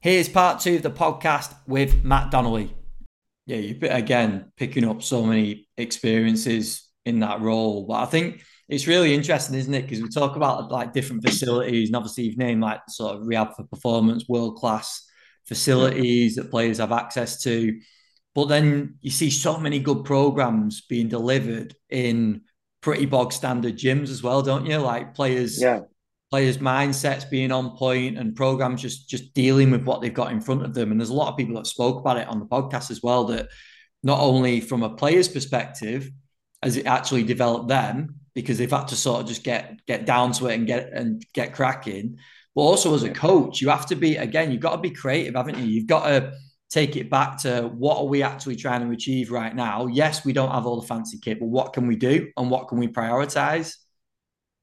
[0.00, 2.74] Here's part two of the podcast with Matt Donnelly
[3.46, 7.86] yeah, you again picking up so many experiences in that role.
[7.86, 9.82] But I think it's really interesting, isn't it?
[9.82, 13.54] Because we talk about like different facilities, and obviously you've named like sort of rehab
[13.56, 15.08] for performance, world class
[15.46, 17.80] facilities that players have access to.
[18.34, 22.42] But then you see so many good programs being delivered in
[22.80, 24.78] pretty bog standard gyms as well, don't you?
[24.78, 25.80] Like players yeah
[26.32, 30.40] players' mindsets being on point and programs just just dealing with what they've got in
[30.40, 30.90] front of them.
[30.90, 33.24] And there's a lot of people that spoke about it on the podcast as well.
[33.24, 33.48] That
[34.02, 36.10] not only from a player's perspective
[36.62, 40.32] has it actually developed them because they've had to sort of just get get down
[40.32, 42.16] to it and get and get cracking,
[42.54, 44.50] but also as a coach, you have to be again.
[44.50, 45.64] You've got to be creative, haven't you?
[45.64, 46.32] You've got to
[46.70, 49.86] take it back to what are we actually trying to achieve right now?
[49.86, 52.68] Yes, we don't have all the fancy kit, but what can we do and what
[52.68, 53.76] can we prioritize?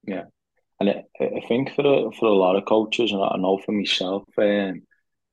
[0.07, 0.23] Yeah,
[0.79, 3.73] and I, I think for a, for a lot of coaches, and I know for
[3.73, 4.81] myself, um,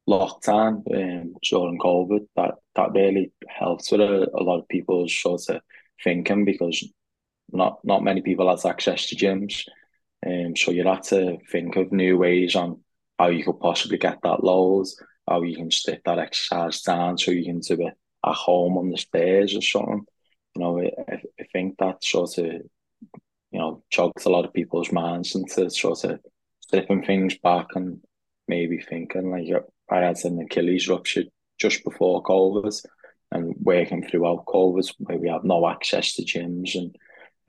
[0.09, 5.49] lockdown um, during COVID, that, that really helps with a, a lot of people's sort
[5.49, 5.61] of
[6.03, 6.85] thinking because
[7.53, 9.63] not not many people has access to gyms.
[10.25, 12.81] Um, so you have to think of new ways on
[13.19, 14.87] how you could possibly get that load,
[15.29, 17.95] how you can stick that exercise down so you can do it
[18.25, 20.07] at home on the stairs or something.
[20.55, 24.93] You know, I, I think that sort of, you know, jogs a lot of people's
[24.93, 26.21] minds into sort of
[26.61, 28.01] stripping things back and
[28.49, 29.49] maybe thinking like
[29.91, 31.25] I had an Achilles rupture
[31.59, 32.85] just before COVID
[33.33, 36.97] and working throughout COVID where we have no access to gyms and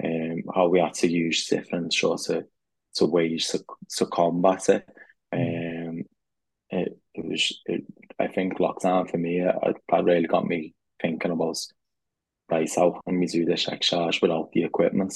[0.04, 2.46] um, how we had to use different sort of
[2.98, 3.64] to ways to,
[3.98, 4.90] to combat it.
[5.34, 6.04] Um,
[6.70, 7.84] it, it was, it,
[8.20, 11.58] I think lockdown for me, it, that really got me thinking about,
[12.50, 15.16] right, how can we do this exercise without the equipment?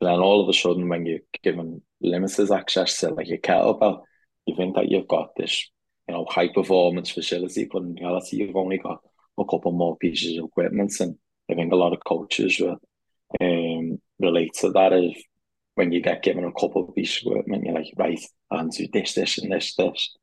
[0.00, 4.02] But then all of a sudden, when you're given limited access to like a kettlebell,
[4.46, 5.70] you think that you've got this,
[6.08, 8.98] you know, high performance facility, but in reality, you've only got
[9.38, 10.92] a couple more pieces of equipment.
[11.00, 11.16] And
[11.50, 12.78] I think a lot of coaches will
[13.40, 15.22] um, relate to that is
[15.74, 18.20] when you get given a couple of pieces of equipment, you're like, right,
[18.50, 20.16] and do this, this, and this, this.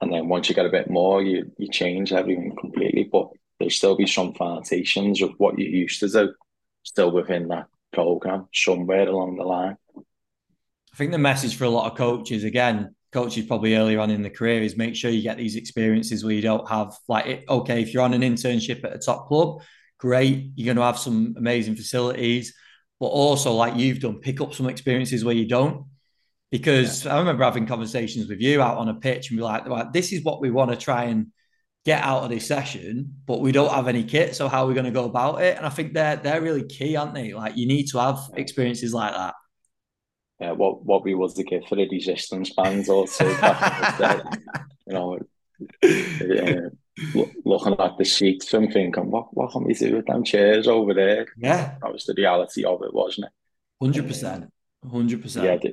[0.00, 3.08] And then once you get a bit more, you, you change everything completely.
[3.10, 3.28] But
[3.58, 6.34] there'll still be some foundations of what you used to do
[6.82, 9.76] still within that program somewhere along the line.
[9.96, 14.22] I think the message for a lot of coaches, again, coaches probably earlier on in
[14.22, 17.80] the career, is make sure you get these experiences where you don't have like, okay,
[17.80, 19.62] if you're on an internship at a top club,
[19.98, 22.54] great, you're going to have some amazing facilities
[23.02, 25.86] but also like you've done, pick up some experiences where you don't.
[26.52, 27.16] Because yeah.
[27.16, 30.22] I remember having conversations with you out on a pitch and be like, this is
[30.22, 31.32] what we want to try and
[31.84, 34.36] get out of this session, but we don't have any kit.
[34.36, 35.56] So how are we going to go about it?
[35.56, 37.32] And I think they're they're really key, aren't they?
[37.32, 39.34] Like you need to have experiences like that.
[40.38, 43.26] Yeah, what what we was the gift for the resistance bands also.
[44.86, 45.18] you know,
[47.44, 50.94] looking at the sheets and thinking, what, what can we do with them chairs over
[50.94, 51.26] there?
[51.36, 51.76] Yeah.
[51.82, 53.32] That was the reality of it, wasn't it?
[53.84, 54.48] 100%.
[54.84, 55.42] 100%.
[55.42, 55.70] Yeah,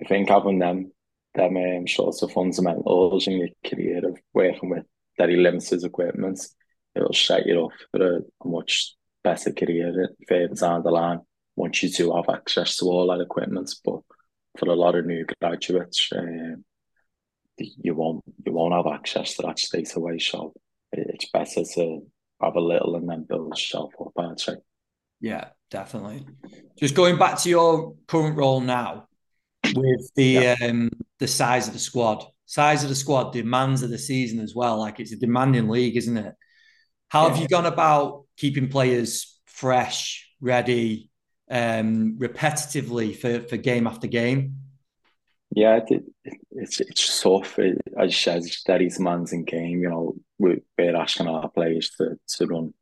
[0.00, 0.92] I think having them,
[1.34, 4.84] them um, sorts of fundamentals in your career of working with
[5.18, 6.40] very limited equipment,
[6.94, 8.94] it'll set you up for a, a much
[9.24, 11.20] better career it further down the line
[11.56, 13.74] once you do have access to all that equipment.
[13.84, 14.00] But
[14.58, 16.64] for a lot of new graduates, um,
[17.58, 20.18] you won't you won't have access to that straight away.
[20.18, 20.52] So
[20.92, 22.00] it's better to
[22.42, 24.12] have a little and then build yourself up.
[24.18, 24.56] I'd say.
[25.20, 26.26] Yeah, definitely.
[26.78, 29.08] Just going back to your current role now,
[29.74, 30.56] with the yeah.
[30.62, 34.54] um, the size of the squad, size of the squad demands of the season as
[34.54, 34.78] well.
[34.78, 36.34] Like it's a demanding league, isn't it?
[37.08, 37.32] How yeah.
[37.32, 41.10] have you gone about keeping players fresh, ready,
[41.50, 44.56] um, repetitively for, for game after game?
[45.50, 47.58] Yeah, it, it, it's it's tough.
[47.58, 49.80] It, as you said, it's steady demands in game.
[49.82, 52.74] You know, we're, we're asking our players to, to run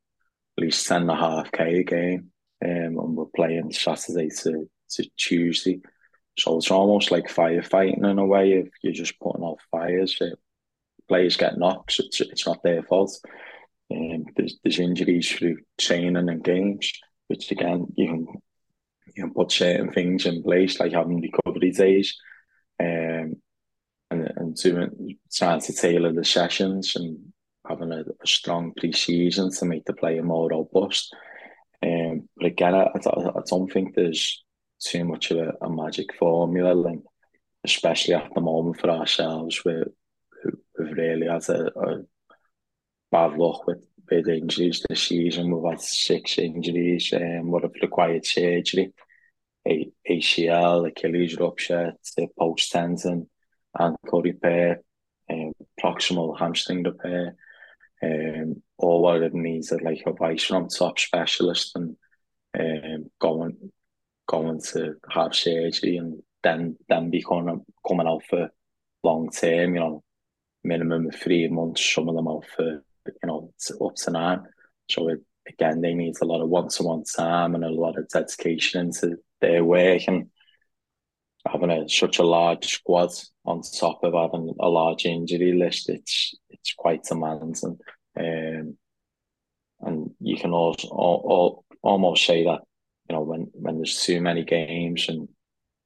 [0.58, 2.30] at least ten and a half k a game,
[2.64, 5.80] um, and we're playing Saturday to to Tuesday.
[6.38, 8.52] So it's almost like firefighting in a way.
[8.54, 10.38] If you're just putting out fires, if
[11.08, 12.00] players get knocks.
[12.00, 13.18] It's it's not their fault.
[13.92, 16.92] Um, there's there's injuries through training and games,
[17.28, 18.26] which again you can
[19.14, 22.18] you can put certain things in place like having recovery days
[22.80, 23.36] um,
[24.10, 27.18] and and doing trying to tailor the sessions and
[27.66, 31.14] having a, a strong pre-season to make the player more robust.
[31.82, 34.42] Um, but again, I, I, don't think there's
[34.80, 37.02] too much of a, a magic formula, and
[37.64, 39.82] especially at the moment for ourselves, we
[40.78, 42.02] we've really had a, a
[43.10, 45.50] bad luck with with injuries this season.
[45.50, 48.92] We've had six injuries, and um, we've required surgery.
[49.66, 51.94] ACL, Achilles rupture,
[52.38, 53.28] post tendon,
[53.78, 54.82] ankle repair,
[55.30, 55.52] um,
[55.82, 57.36] proximal hamstring repair.
[58.02, 61.96] Um, all what it needs is like advice from top specialist and
[62.58, 63.70] um, going
[64.26, 68.50] going to have surgery and then then becoming coming out for
[69.02, 70.02] long term, you know,
[70.62, 74.42] minimum of three months, some of them out for you know up to nine.
[74.90, 77.98] So it, again, they need a lot of one to one time and a lot
[77.98, 80.30] of dedication into their work and
[81.46, 83.10] having a, such a large squad
[83.44, 87.78] on top of having a large injury list, it's it's quite demanding.
[88.16, 88.76] Um,
[89.80, 92.60] and you can also all, all, almost say that
[93.08, 95.28] you know when when there's too many games and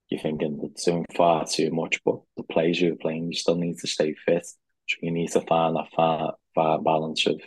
[0.08, 3.78] you're thinking it's doing far too much, but the players you're playing, you still need
[3.78, 4.46] to stay fit.
[4.46, 7.40] So you need to find that far far balance of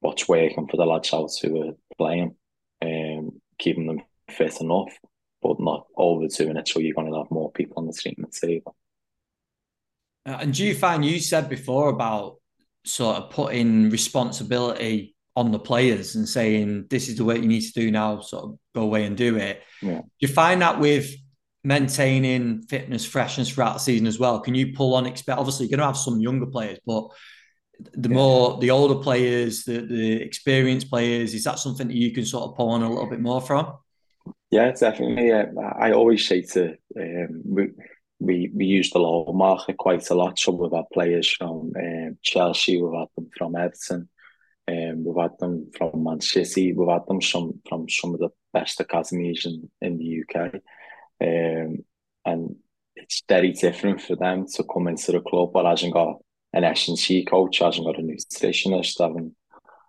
[0.00, 2.36] what's working for the lads out who are playing,
[2.82, 4.92] um, keeping them fit enough,
[5.42, 8.76] but not overdoing it so you're going to have more people on the treatment table.
[10.26, 12.36] Uh, and do you find you said before about
[12.84, 17.60] sort of putting responsibility on the players and saying this is the work you need
[17.60, 19.62] to do now, sort of go away and do it.
[19.80, 20.00] Yeah.
[20.00, 21.14] Do you find that with
[21.62, 24.40] maintaining fitness, freshness throughout the season as well?
[24.40, 27.08] Can you pull on expect obviously you're gonna have some younger players, but
[27.78, 32.24] the more the older players, the the experienced players, is that something that you can
[32.24, 33.74] sort of pull on a little bit more from?
[34.50, 35.28] Yeah, definitely.
[35.28, 35.46] Yeah.
[35.78, 37.68] I always say to um, we,
[38.18, 40.38] we we use the low market quite a lot.
[40.38, 44.08] Some of our players from um, Chelsea, we've had them from Everton,
[44.68, 48.30] um, we've had them from Man City, we've had them some from some of the
[48.52, 50.54] best academies in, in the UK.
[51.20, 51.84] Um,
[52.24, 52.56] and
[52.96, 56.18] it's very different for them to come into the club but hasn't got
[56.52, 59.34] an S&C coach, hasn't got a nutritionist, hasn't,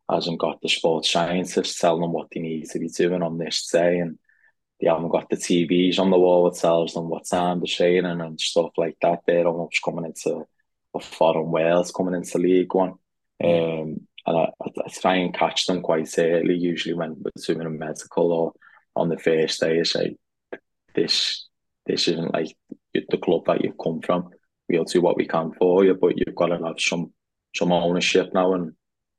[0.10, 3.68] hasn't got the sports scientists telling them what they need to be doing on this
[3.68, 4.18] day and
[4.80, 8.22] they haven't got the TVs on the wall that tells them what time they're training
[8.22, 9.20] and stuff like that.
[9.28, 10.45] They're almost coming into
[10.95, 12.93] a foreign Wales, coming into League One.
[13.43, 17.70] Um, and I, I, try and catch them quite early, usually when we're doing a
[17.70, 18.53] medical or
[18.95, 20.16] on the first day, I say,
[20.93, 21.47] this
[21.86, 22.55] this isn't like
[22.93, 24.30] the club that you've come from.
[24.70, 27.14] We'll do what we can for you, but you've got to have some
[27.56, 28.74] some ownership now and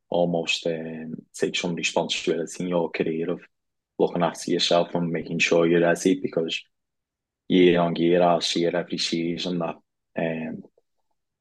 [0.09, 3.41] almost um, take some responsibility in your career of
[3.99, 6.61] looking after yourself and making sure you're ready because
[7.49, 9.77] year on year I see it every season that
[10.19, 10.63] um,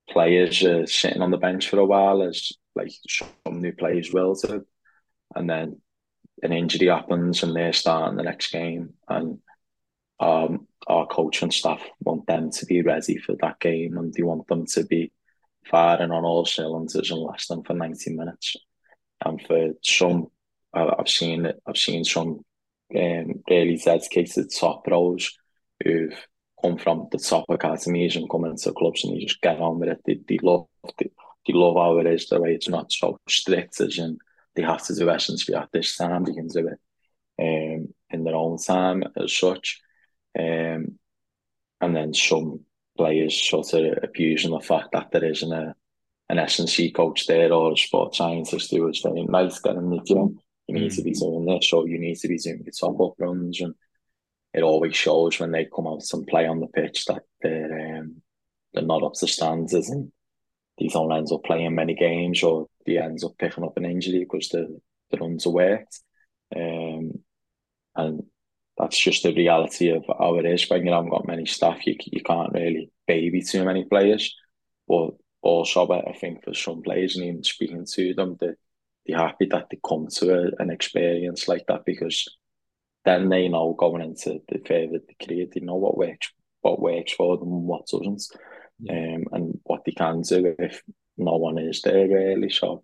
[0.09, 4.33] players are sitting on the bench for a while as like some new players will
[4.33, 4.65] do.
[5.35, 5.81] And then
[6.41, 9.39] an injury happens and they're starting the next game and
[10.19, 14.23] um, our coach and staff want them to be ready for that game and they
[14.23, 15.11] want them to be
[15.69, 18.55] firing on all cylinders and last them for 90 minutes
[19.25, 20.27] and for some
[20.73, 22.45] I've seen I've seen some
[22.95, 25.37] um, really dedicated top pros
[25.83, 26.27] who've
[26.61, 29.89] come from the top academies and come into clubs and they just get on with
[29.89, 30.01] it.
[30.05, 30.65] They, they love
[30.97, 31.09] they,
[31.47, 34.17] they love how it is, the way it's not so strict as in
[34.55, 36.79] they have to do S&C at this time, they can do it
[37.39, 39.79] um, in their own time as such.
[40.37, 40.99] Um,
[41.81, 42.61] and then some
[42.97, 45.75] players sort of abusing the fact that there isn't a
[46.31, 50.39] an S&C coach there or a sports scientist who is very nice getting the gym
[50.67, 50.95] you need mm.
[50.95, 51.19] to be mm.
[51.19, 53.73] doing this or you need to be doing your top up runs and
[54.53, 58.21] it always shows when they come out and play on the pitch that they're um,
[58.73, 60.11] they're not up to standards and
[60.77, 64.19] they don't end up playing many games or they ends up picking up an injury
[64.19, 64.79] because the
[65.11, 65.99] the runs are worked.
[66.55, 67.11] Um,
[67.95, 68.23] and
[68.79, 71.85] that's just the reality of how it is when you haven't got many staff.
[71.85, 74.33] You you can't really baby too many players.
[74.87, 75.11] But
[75.41, 78.51] also, I think for some players, and even speaking to them, they,
[79.05, 82.25] they're happy that they come to a, an experience like that because
[83.05, 87.37] then they know going into the further career, they know what works, what works for
[87.37, 88.23] them and what doesn't,
[88.79, 89.15] yeah.
[89.15, 90.81] um, and what they can do if
[91.17, 92.49] no one is there really.
[92.49, 92.83] So,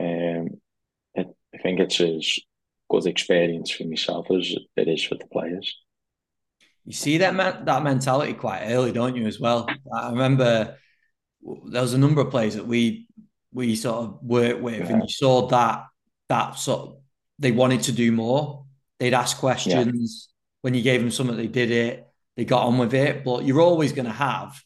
[0.00, 0.48] um,
[1.14, 2.38] it, I think it's as
[2.88, 5.76] good experience for myself as it is for the players.
[6.84, 9.26] You see that man- that mentality quite early, don't you?
[9.26, 9.68] As well.
[9.92, 10.76] I remember
[11.66, 13.08] there was a number of players that we
[13.52, 14.92] we sort of work with, yeah.
[14.92, 15.84] and you saw that
[16.28, 16.96] that sort of
[17.38, 18.64] they wanted to do more.
[18.98, 20.28] They'd ask questions.
[20.28, 20.32] Yeah.
[20.62, 22.06] When you gave them something, they did it.
[22.36, 23.24] They got on with it.
[23.24, 24.60] But you're always going to have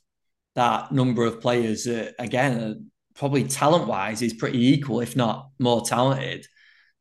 [0.54, 5.82] that number of players that, again, probably talent wise, is pretty equal, if not more
[5.82, 6.46] talented,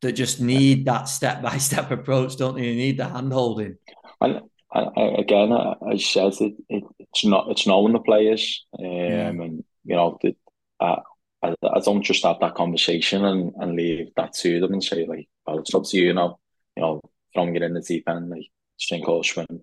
[0.01, 2.61] that just need that step by step approach, don't they?
[2.61, 3.77] They need the hand holding.
[4.21, 4.41] And
[4.73, 9.29] again, I said it, it, it's not it's knowing the players, um, yeah.
[9.29, 10.35] and you know, the,
[10.79, 10.97] uh,
[11.41, 15.05] I, I don't just have that conversation and, and leave that to them and say
[15.07, 16.37] like, well, it's up to you now.
[16.75, 17.01] You know,
[17.33, 18.47] from getting the deep end, like
[18.77, 19.61] sink or swim.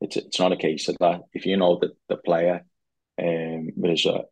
[0.00, 1.22] It's it's not a case of that.
[1.32, 2.64] If you know that the player
[3.18, 4.24] um was a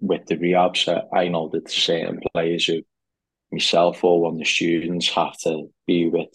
[0.00, 2.82] with the rehabs, I know that certain players who
[3.54, 6.28] myself or one of the students have to be with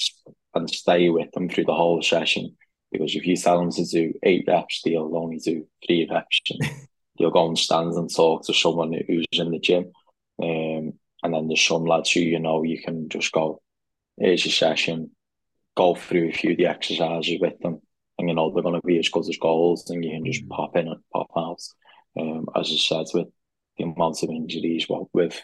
[0.55, 2.55] and stay with them through the whole session.
[2.91, 6.41] Because if you tell them to do eight reps, they'll only do three reps.
[7.15, 9.91] you'll go and stand and talk to someone who's in the gym.
[10.41, 13.61] Um, and then there's some lads who you know you can just go,
[14.17, 15.11] here's your session,
[15.75, 17.81] go through a few of the exercises with them,
[18.17, 20.45] and you know they're going to be as good as goals, and you can just
[20.45, 20.49] mm.
[20.49, 21.61] pop in and pop out.
[22.19, 23.27] Um, as I said, with
[23.77, 25.39] the amount of injuries what we've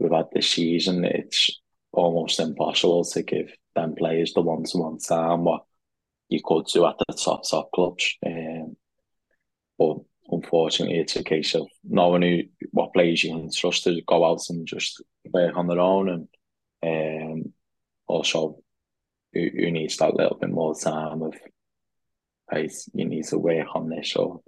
[0.00, 1.60] we've had this season, it's
[1.92, 5.64] almost impossible to give them players the one to one time what
[6.28, 8.16] you could do at the top top clubs.
[8.24, 8.76] Um,
[9.78, 9.98] but
[10.28, 14.42] unfortunately, it's a case of knowing who, what players you can trust to go out
[14.48, 16.28] and just work on their own,
[16.82, 17.52] and um,
[18.06, 18.60] also
[19.32, 21.34] who, who needs that little bit more time of,
[22.50, 24.40] hey, you need to work on this or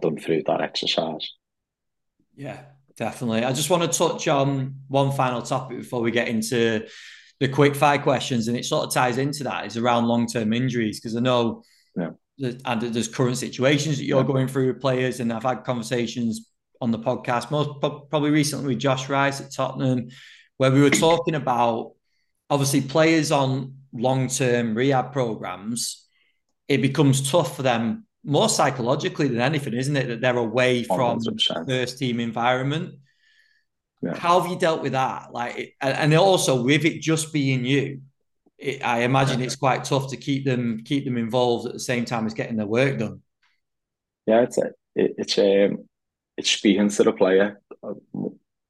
[0.00, 1.32] them through that exercise.
[2.36, 2.60] Yeah,
[2.96, 3.44] definitely.
[3.44, 6.86] I just want to touch on one final topic before we get into
[7.40, 9.66] the quick fire questions, and it sort of ties into that.
[9.66, 11.62] Is around long term injuries because I know.
[11.96, 16.48] Yeah and there's current situations that you're going through with players, and I've had conversations
[16.80, 20.08] on the podcast, most probably recently with Josh Rice at Tottenham,
[20.56, 21.92] where we were talking about
[22.50, 26.06] obviously players on long term rehab programs.
[26.66, 30.08] It becomes tough for them more psychologically than anything, isn't it?
[30.08, 31.66] That they're away from 100%.
[31.66, 32.96] first team environment.
[34.02, 34.16] Yeah.
[34.16, 35.32] How have you dealt with that?
[35.32, 38.02] Like, and also with it just being you,
[38.58, 39.46] it, I imagine yeah.
[39.46, 42.56] it's quite tough to keep them keep them involved at the same time as getting
[42.56, 43.22] their work done.
[44.26, 45.88] Yeah, it's a, it, it's um
[46.36, 47.94] it's speaking to the player uh,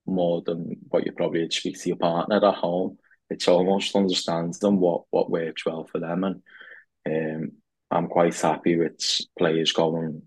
[0.07, 2.99] more than what you probably speak to your partner at home.
[3.31, 6.43] It's almost understands them what what works well for them, and
[7.07, 7.53] um,
[7.95, 9.01] I'm quite happy with
[9.39, 10.23] players going.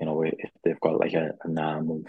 [0.00, 2.04] You know, if they've got like a, a nine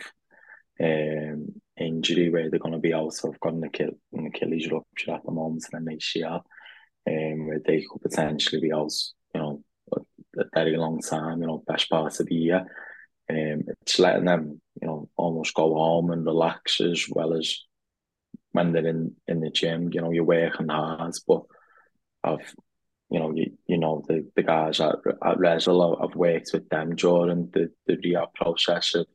[0.82, 1.48] um,
[1.78, 5.12] injury where they're going to be out, so I've got an, Achilles, an Achilles rupture
[5.12, 6.42] at the moment and an ACL,
[7.08, 8.94] um, where they could potentially be out,
[9.36, 9.64] you know,
[10.38, 12.66] a very long time, you know, best part of the year.
[13.30, 17.60] Um, it's letting them, you know, almost go home and relax as well as
[18.54, 21.42] when they're in, in the gym, you know, you're working hard, but
[22.24, 22.56] I've,
[23.10, 23.52] you know, you
[23.84, 28.34] know, the, the guys at, at Rezzil, I've worked with them during the, the rehab
[28.34, 29.06] process of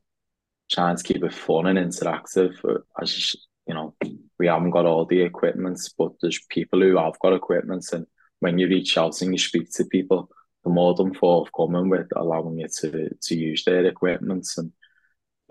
[0.70, 2.54] trying to keep it fun and interactive.
[2.64, 3.34] Uh, as
[3.66, 3.94] you know,
[4.38, 8.06] we haven't got all the equipment, but there's people who have got equipment, and
[8.40, 10.28] when you reach out and you speak to people,
[10.64, 14.46] the more them forthcoming with allowing you to to use their equipment.
[14.56, 14.72] And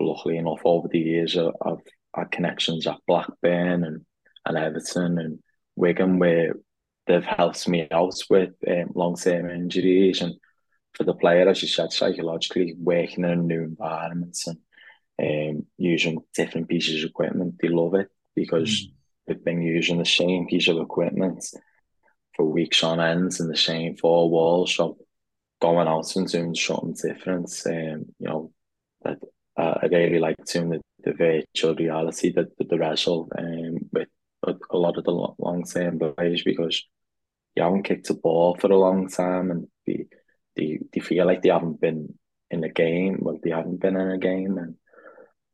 [0.00, 1.78] luckily enough, over the years, uh, I've
[2.14, 4.04] had connections at Blackburn and
[4.46, 5.38] and Everton and
[5.76, 6.54] Wigan where
[7.08, 10.34] they've helped me out with um, long term injuries and
[10.94, 16.22] for the player, as you said, psychologically working in a new environment and um, using
[16.34, 17.54] different pieces of equipment.
[17.60, 18.92] They love it because mm.
[19.26, 21.44] they've been using the same piece of equipment
[22.34, 24.74] for weeks on end in the same four walls.
[24.74, 24.98] So
[25.60, 28.52] going out and doing something different, um, you know,
[29.02, 29.18] that
[29.56, 34.08] uh, I really like doing the, the virtual reality, the, the, the Rezzil um, with
[34.46, 36.84] a, a lot of the long term players because
[37.58, 40.06] you haven't kicked a ball for a long time and they,
[40.54, 42.16] they, they feel like they haven't been
[42.52, 43.18] in a game.
[43.20, 44.76] Well, they haven't been in a game and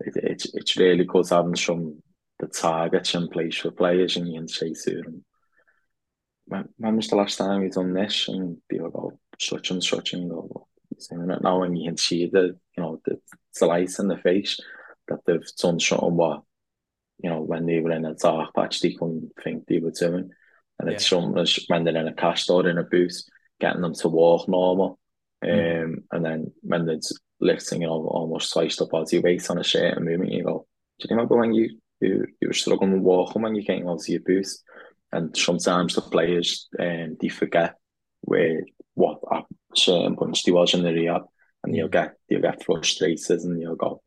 [0.00, 2.02] it, it's it's really good having some
[2.40, 5.24] the targets in place for players and you can say to them,
[6.44, 8.28] when, was the last time you done this?
[8.28, 12.26] And people go, such and such and go, saying it now and you can see
[12.26, 13.18] the, you know, the
[13.58, 14.60] delight in the face
[15.08, 16.42] that they've done something what,
[17.22, 20.30] you know, when they were in a dark patch, they couldn't think they were doing.
[20.78, 20.94] And yeah.
[20.94, 23.12] it's something as when they're in a cast or in a boot,
[23.60, 24.98] getting them to walk normal.
[25.44, 25.84] Mm.
[25.84, 29.64] Um, and then when there's lifting, you know, almost twice the body weight on a
[29.64, 30.66] certain movement, you go,
[30.98, 34.00] do you remember when you you, you were struggling with walking when you came out
[34.00, 34.48] of your boot?
[35.12, 37.74] And sometimes the players um, they forget
[38.22, 38.62] where
[38.94, 39.42] what a
[39.76, 41.22] certain punch they was in the rehab,
[41.62, 44.02] and you'll get you'll get frustrated, and you'll go,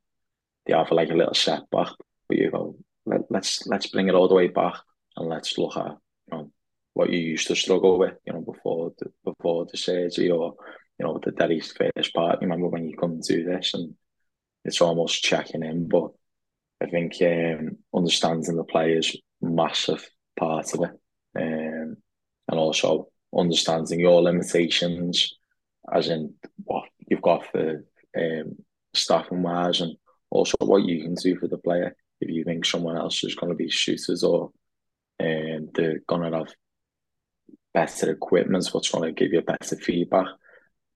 [0.65, 1.91] they have like a little setback,
[2.27, 4.75] but you go, Let, let's let's bring it all the way back,
[5.15, 5.97] and let's look at
[6.97, 10.55] what you used to struggle with, you know, before the before the surgery or
[10.99, 12.41] you know, the very first part.
[12.41, 13.93] You remember when you come to this, and
[14.65, 15.87] it's almost checking in.
[15.87, 16.09] But
[16.81, 20.99] I think um, understanding the players massive part of it,
[21.39, 21.97] um,
[22.47, 25.35] and also understanding your limitations,
[25.93, 26.33] as in
[26.63, 27.85] what you've got for
[28.17, 28.55] um,
[28.95, 29.95] staffing wise, and
[30.31, 31.95] also what you can do for the player.
[32.19, 34.49] If you think someone else is going to be shooters or
[35.19, 36.47] um, they're going to have
[37.77, 40.25] better equipment, what's going to give you better feedback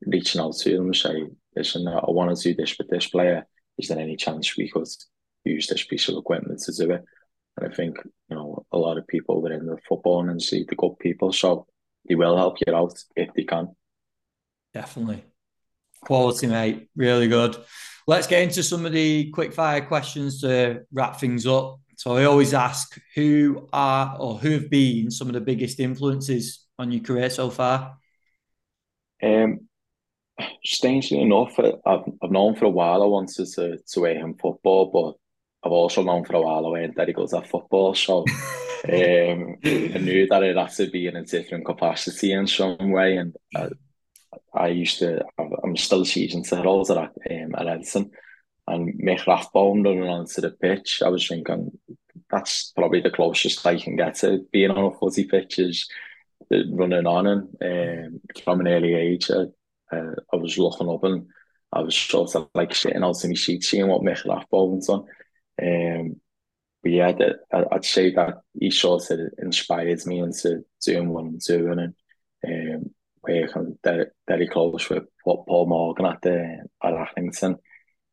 [0.07, 3.45] reaching out to them say, listen, I want to do this with this player.
[3.77, 4.87] Is there any chance we could
[5.45, 7.03] use this piece of equipment to do it?
[7.55, 7.97] And I think,
[8.29, 11.67] you know, a lot of people within the football see the good people, so
[12.09, 13.75] they will help you out if they can.
[14.73, 15.23] Definitely.
[16.03, 16.89] Quality, mate.
[16.95, 17.57] Really good.
[18.07, 21.79] Let's get into some of the quick fire questions to wrap things up.
[21.97, 26.60] So I always ask who are or who have been some of the biggest influences
[26.81, 27.97] on your career so far?
[29.23, 29.67] Um,
[30.63, 34.89] strangely enough, I've, I've known for a while I wanted to, to wear him football,
[34.91, 37.93] but I've also known for a while I weren't very good at football.
[37.93, 38.19] So
[38.91, 43.17] um, I knew that it had to be in a different capacity in some way.
[43.17, 43.69] And I,
[44.53, 48.09] I used to, I'm still season tickles at, um, at Goodison.
[48.67, 51.71] And Mick Rathbone running onto the pitch, I was thinking
[52.29, 55.89] that's probably the closest I can get to being on a footy pitch is
[56.71, 59.29] running on and um, from an early age.
[59.31, 59.45] I,
[59.95, 61.27] uh, I was looking up and
[61.73, 65.05] I was sort of like sitting out in my seeing what Mick Rathbone's on.
[65.61, 66.21] Um,
[66.83, 67.39] but yeah, the,
[67.71, 71.93] I'd say that he sort of inspired me into doing what I'm doing
[72.43, 72.91] and um,
[73.21, 77.57] working very close with Paul Morgan at the at Accrington.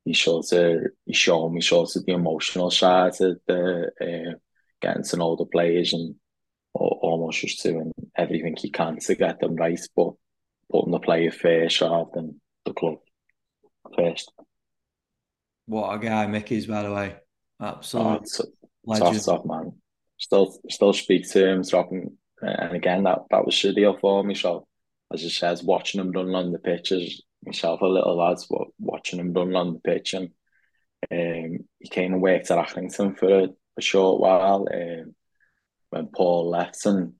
[0.04, 4.34] he sort of he showed me sort of the emotional side of the uh,
[4.80, 6.14] getting to know the players and
[6.78, 10.12] almost just doing everything he can to get them right, but
[10.70, 12.98] putting the player first rather than the club
[13.96, 14.32] first.
[15.66, 17.16] What a guy Mickey's, by the way.
[17.60, 18.26] Absolutely.
[18.88, 19.72] Oh, tough, tough man.
[20.16, 24.34] Still, still speak to him, dropping, and again that that was surreal for me.
[24.34, 24.66] So,
[25.12, 29.20] as I said, watching him run on the pitches, myself a little lads, but watching
[29.20, 30.30] him run on the pitch, and
[31.10, 34.66] um, he came and worked at Accrington for a, a short while.
[34.72, 35.14] Um,
[35.90, 37.14] when Paul left, and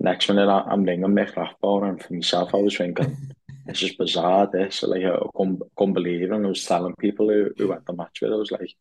[0.00, 3.16] next minute I'm ringing Mick Rathbone, and for myself, I was thinking,
[3.66, 4.48] it's just bizarre.
[4.50, 6.30] This, like, I couldn't, couldn't believe it.
[6.30, 8.74] And I was telling people who, who went the match with, I was like,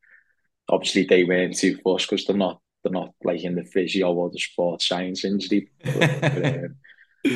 [0.70, 4.30] obviously they weren't too fussed because they're not, they're not like in the physio or
[4.30, 5.70] the sports science industry.
[5.84, 6.76] But, um,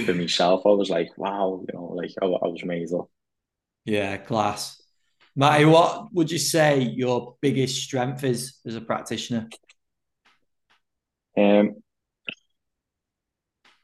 [0.05, 3.05] for myself, I was like, wow, you know, like I, I was amazing.
[3.85, 4.81] Yeah, class.
[5.35, 9.47] Matty, what would you say your biggest strength is as a practitioner?
[11.37, 11.75] Um,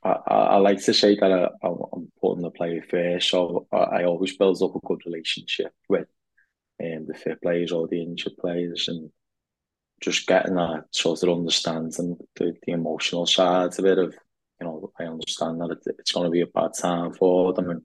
[0.04, 4.04] I, I like to say that I, am putting the player first, so I, I,
[4.04, 6.08] always build up a good relationship with
[6.84, 9.10] um, the fit players or the injured players, and
[10.02, 13.98] just getting that sort of understanding the, the emotional side of it.
[13.98, 14.14] Of
[14.60, 17.70] you know, I understand that it, it's going to be a bad time for them,
[17.70, 17.82] and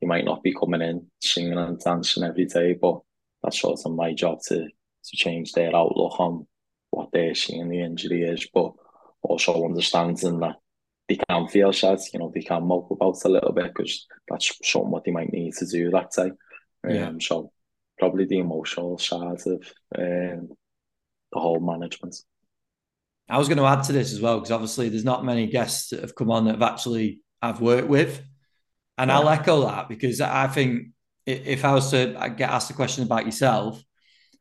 [0.00, 3.00] you might not be coming in singing and dancing every day, but
[3.42, 4.66] that's sort of my job to
[5.04, 6.46] to change their outlook on
[6.90, 8.72] what they're seeing the injury is, but
[9.22, 10.56] also understanding that
[11.10, 14.52] they can feel sad, you know, they can mope about a little bit because that's
[14.62, 16.30] something what they might need to do that day.
[17.02, 17.20] Um.
[17.20, 17.50] So
[17.98, 19.62] probably the emotional side of
[19.98, 20.48] um,
[21.32, 22.14] the whole management.
[23.28, 25.90] I was going to add to this as well because obviously there's not many guests
[25.90, 28.22] that have come on that have actually I've worked with,
[28.96, 29.18] and yeah.
[29.18, 30.90] I'll echo that because I think
[31.26, 33.82] if I was to get asked a question about yourself,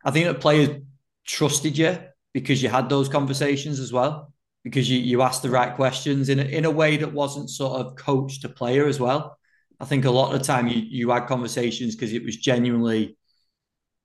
[0.05, 0.81] I think that players
[1.25, 1.97] trusted you
[2.31, 4.31] because you had those conversations as well
[4.69, 7.81] because you, you asked the right questions in a, in a way that wasn't sort
[7.81, 9.37] of coach to player as well.
[9.79, 13.17] I think a lot of the time you, you had conversations because it was genuinely,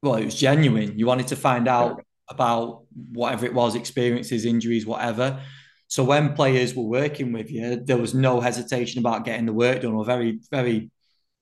[0.02, 0.98] well, it was genuine.
[0.98, 5.40] You wanted to find out about whatever it was, experiences, injuries, whatever.
[5.88, 9.82] So when players were working with you, there was no hesitation about getting the work
[9.82, 10.90] done, or very, very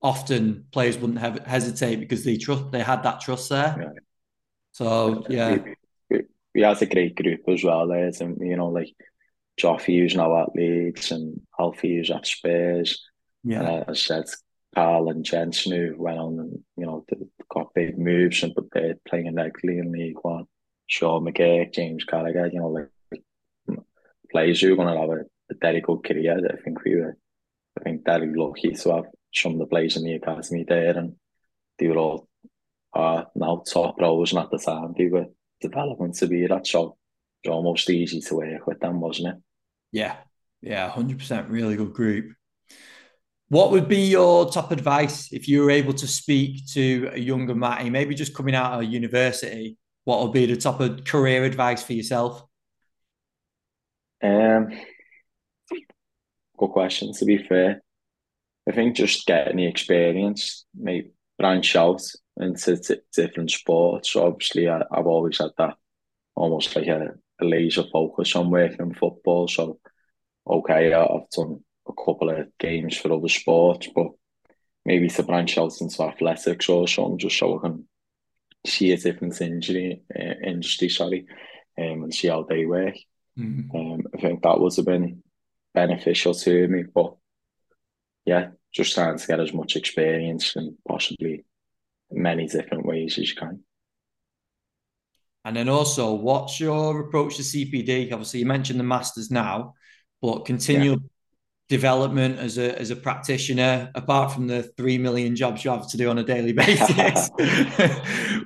[0.01, 3.75] often players wouldn't have hesitate because they trust they had that trust there.
[3.79, 3.99] Yeah.
[4.73, 5.57] So yeah,
[6.53, 7.95] we had a great group as well eh?
[7.95, 8.05] there.
[8.05, 8.93] And, um, you know, like
[9.59, 13.03] Joffy who's now at Leeds and Alfie who's at Spurs.
[13.43, 13.63] Yeah.
[13.63, 14.25] Uh, I said
[14.73, 17.05] Carl and Jensen who went on and, you know,
[17.49, 20.45] got big moves and but they're playing regularly in League One.
[20.87, 22.89] Sean McGurk, James Carragher, you know, like
[24.31, 26.37] players who are going to have a, a very good career.
[26.37, 27.17] I think we were,
[27.79, 31.15] I think, very lucky to have some of the players in the academy there and
[31.79, 32.27] they were all
[32.93, 35.25] uh, now top pros and at the time they were
[35.61, 36.67] development to be that.
[36.67, 36.97] So
[37.47, 39.41] almost easy to work with them, wasn't it?
[39.91, 40.15] Yeah,
[40.61, 41.49] yeah, hundred percent.
[41.49, 42.33] Really good group.
[43.49, 47.53] What would be your top advice if you were able to speak to a younger
[47.53, 49.77] Matty, maybe just coming out of university?
[50.05, 52.43] What would be the top of career advice for yourself?
[54.23, 54.69] Um,
[56.57, 57.13] good question.
[57.13, 57.81] To be fair,
[58.67, 62.01] I think just getting the experience, maybe branch out
[62.37, 64.11] into t- different sports.
[64.11, 65.75] So obviously, I, have always had that
[66.35, 69.47] almost like a, a, laser focus on working in football.
[69.47, 69.79] So,
[70.47, 74.07] okay, I've done a couple of games for other sports, but
[74.85, 77.87] maybe to branch out into athletics or something, just so I can
[78.65, 81.25] see a different injury, uh, industry, sorry,
[81.77, 82.95] um, and see how they work.
[83.37, 83.75] Mm-hmm.
[83.75, 85.23] Um, I think that would have been
[85.73, 87.15] beneficial to me, but
[88.25, 91.45] yeah, just trying to get as much experience and possibly
[92.11, 93.63] many different ways as you can.
[95.45, 98.11] And then also, what's your approach to CPD?
[98.11, 99.73] Obviously, you mentioned the masters now,
[100.21, 101.07] but continual yeah.
[101.67, 105.97] development as a as a practitioner, apart from the three million jobs you have to
[105.97, 107.29] do on a daily basis.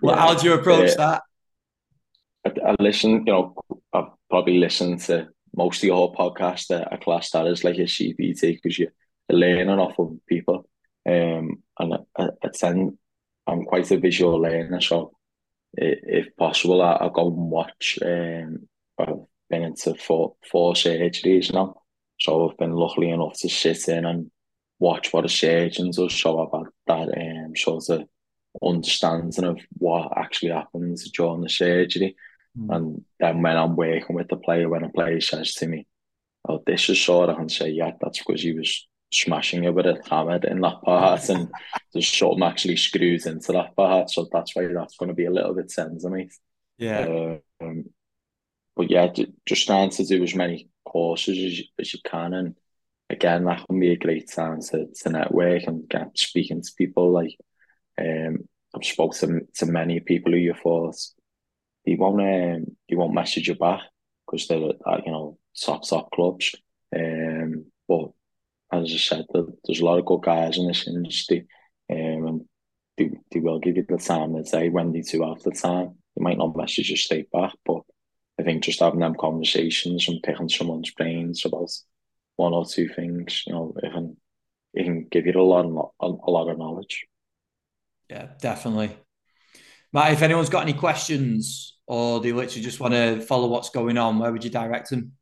[0.01, 0.15] well, yeah.
[0.15, 1.21] how do you approach that?
[2.45, 3.55] I, I, listen, you know,
[3.93, 7.81] I've probably listened to most of your podcast that I class that as like a
[7.81, 8.93] CPD because you're
[9.29, 10.67] learning off of people.
[11.05, 12.97] Um, and I, I, I tend
[13.47, 15.16] I'm quite a visual learner, so
[15.73, 17.99] if possible, I, go and watch.
[18.03, 21.81] Um, I've been into four four surgeries now,
[22.19, 24.31] so I've been lucky enough to sit in and
[24.79, 26.13] watch what a surgeon does.
[26.13, 28.07] So I've had that um, sort of
[28.61, 32.15] understanding of what actually happens during the surgery.
[32.57, 32.75] Mm.
[32.75, 35.85] And then when I'm working with the player, when a player says to me,
[36.47, 39.85] "Oh, this is sore," I can say, "Yeah, that's because he was smashing it with
[39.85, 41.49] a hammer in that part, and
[41.93, 44.09] the shot actually screws into that part.
[44.09, 46.29] So that's why that's going to be a little bit sensitive.
[46.77, 47.37] Yeah.
[47.61, 47.85] Um,
[48.75, 49.07] but yeah,
[49.47, 52.55] just trying to do as many courses as you, as you can, and
[53.09, 57.11] again, that can be a great time to, to network and get speaking to people.
[57.11, 57.35] Like,
[57.99, 60.95] um, I've spoken to, to many people who you thought
[61.85, 63.81] they won't um, they won't message you back
[64.25, 66.53] because they're at you know top top clubs.
[66.95, 68.09] Um, but
[68.71, 71.47] as I said, there's a lot of good guys in this industry,
[71.89, 72.41] um, and
[72.97, 75.95] they, they will give you the time of say when they do have the time.
[76.15, 77.81] They might not message you straight back, but
[78.39, 81.69] I think just having them conversations and picking someone's brains about
[82.35, 84.17] one or two things, you know, it can
[84.73, 87.05] it can give you a lot of, a lot of knowledge.
[88.09, 88.95] Yeah, definitely.
[89.91, 93.97] Matt, if anyone's got any questions or they literally just want to follow what's going
[93.97, 95.13] on, where would you direct them?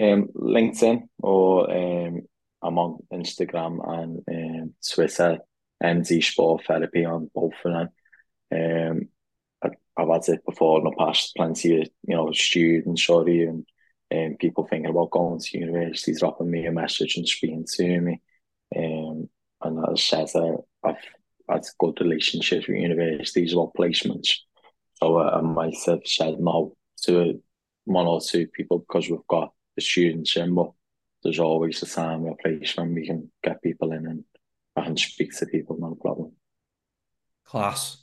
[0.00, 2.22] Um, LinkedIn or um,
[2.62, 5.38] I'm on Instagram and um, Twitter,
[5.82, 7.88] MD Sport Therapy on both of them.
[8.52, 9.08] Um,
[9.62, 13.66] I, I've had it before in the past, plenty of you know students or and
[14.12, 18.20] um, people thinking about going to university, dropping me a message and speaking to me.
[18.76, 19.28] Um,
[19.62, 20.96] and as I said, uh, I've
[21.48, 24.30] had good relationships with universities about placements.
[24.94, 27.42] So uh, I might have said no to
[27.84, 30.72] one or two people because we've got the students in, but
[31.22, 34.24] there's always a time or a place when we can get people in and
[34.76, 36.32] I can speak to people, no problem.
[37.44, 37.98] Class.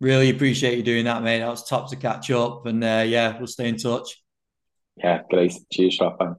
[0.00, 1.38] Really appreciate you doing that, mate.
[1.38, 2.66] That was top to catch up.
[2.66, 4.22] And uh, yeah, we'll stay in touch.
[4.96, 5.54] Yeah, great.
[5.72, 6.36] Cheers, Rafa.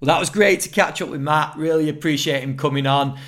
[0.00, 1.56] Well, that was great to catch up with Matt.
[1.56, 3.18] Really appreciate him coming on.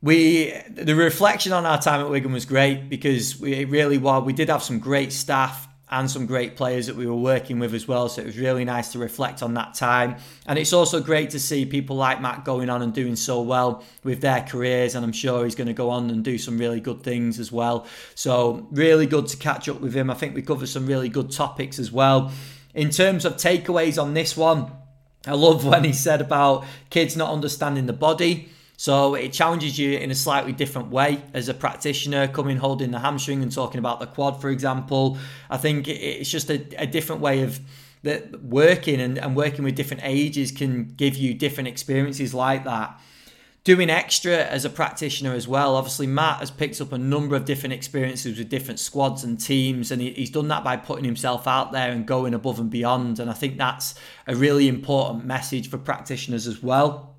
[0.00, 4.32] We the reflection on our time at Wigan was great because we really while we
[4.32, 7.86] did have some great staff and some great players that we were working with as
[7.86, 8.08] well.
[8.08, 10.16] So it was really nice to reflect on that time.
[10.46, 13.84] And it's also great to see people like Matt going on and doing so well
[14.02, 14.94] with their careers.
[14.94, 17.52] And I'm sure he's going to go on and do some really good things as
[17.52, 17.86] well.
[18.14, 20.10] So, really good to catch up with him.
[20.10, 22.32] I think we covered some really good topics as well.
[22.74, 24.72] In terms of takeaways on this one,
[25.26, 28.48] I love when he said about kids not understanding the body.
[28.76, 32.98] So it challenges you in a slightly different way as a practitioner, coming holding the
[32.98, 35.16] hamstring and talking about the quad, for example.
[35.48, 37.60] I think it's just a, a different way of
[38.02, 43.00] that working and, and working with different ages can give you different experiences like that.
[43.62, 45.74] Doing extra as a practitioner as well.
[45.74, 49.90] Obviously, Matt has picked up a number of different experiences with different squads and teams,
[49.90, 53.18] and he's done that by putting himself out there and going above and beyond.
[53.18, 53.94] And I think that's
[54.26, 57.16] a really important message for practitioners as well.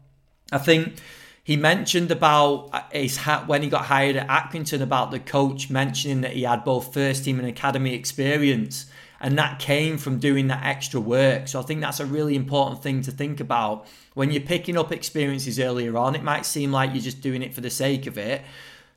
[0.51, 0.99] I think
[1.45, 5.69] he mentioned about uh, his hat when he got hired at Accrington about the coach
[5.69, 8.87] mentioning that he had both first team and academy experience
[9.21, 11.47] and that came from doing that extra work.
[11.47, 13.85] So I think that's a really important thing to think about.
[14.15, 17.53] When you're picking up experiences earlier on, it might seem like you're just doing it
[17.53, 18.41] for the sake of it.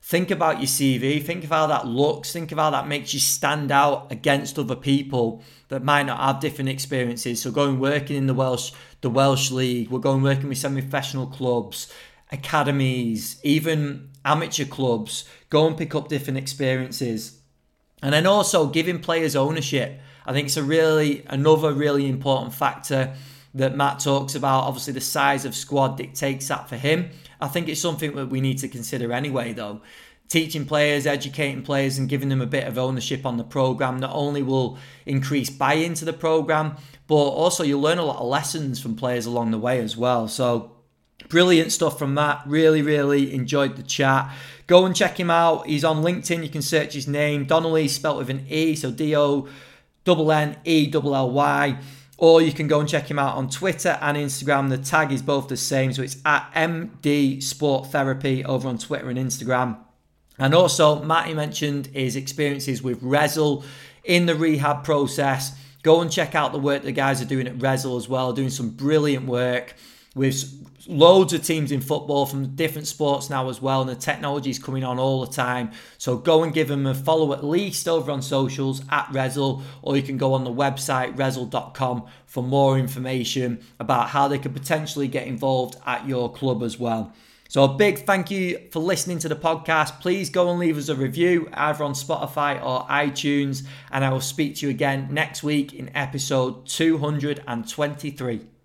[0.01, 3.21] Think about your CV, think of how that looks, think of how that makes you
[3.21, 7.43] stand out against other people that might not have different experiences.
[7.43, 11.93] So going working in the Welsh the Welsh League, we're going working with semi-professional clubs,
[12.31, 17.41] academies, even amateur clubs, go and pick up different experiences.
[18.03, 20.01] And then also giving players ownership.
[20.27, 23.15] I think it's a really another really important factor
[23.55, 24.65] that Matt talks about.
[24.65, 27.11] Obviously, the size of squad dictates that for him.
[27.41, 29.81] I think it's something that we need to consider anyway, though.
[30.29, 34.15] Teaching players, educating players, and giving them a bit of ownership on the program not
[34.15, 36.77] only will increase buy into the program,
[37.07, 40.29] but also you'll learn a lot of lessons from players along the way as well.
[40.29, 40.78] So,
[41.29, 42.43] Brilliant stuff from Matt.
[42.47, 44.33] Really, really enjoyed the chat.
[44.67, 45.67] Go and check him out.
[45.67, 46.43] He's on LinkedIn.
[46.43, 47.45] You can search his name.
[47.45, 49.49] Donnelly spelt with an E, so D O
[50.05, 51.79] double N E double L Y.
[52.17, 54.71] Or you can go and check him out on Twitter and Instagram.
[54.71, 59.09] The tag is both the same, so it's at MD Sport Therapy over on Twitter
[59.09, 59.79] and Instagram.
[60.39, 63.65] And also, Matty mentioned his experiences with Rezzil
[64.05, 65.57] in the rehab process.
[65.83, 68.51] Go and check out the work the guys are doing at Rezzil as well, doing
[68.51, 69.75] some brilliant work
[70.19, 70.59] with
[70.89, 74.59] loads of teams in football from different sports now as well, and the technology is
[74.59, 75.71] coming on all the time.
[75.99, 79.97] So go and give them a follow at least over on socials at Rezzil, or
[79.97, 85.09] you can go on the website rezzil.com for more information about how they could potentially
[85.09, 87.13] get involved at your club as well.
[87.51, 90.01] So a big thank you for listening to the podcast.
[90.01, 94.21] Please go and leave us a review either on Spotify or iTunes, and I will
[94.21, 98.58] speak to you again next week in episode 223.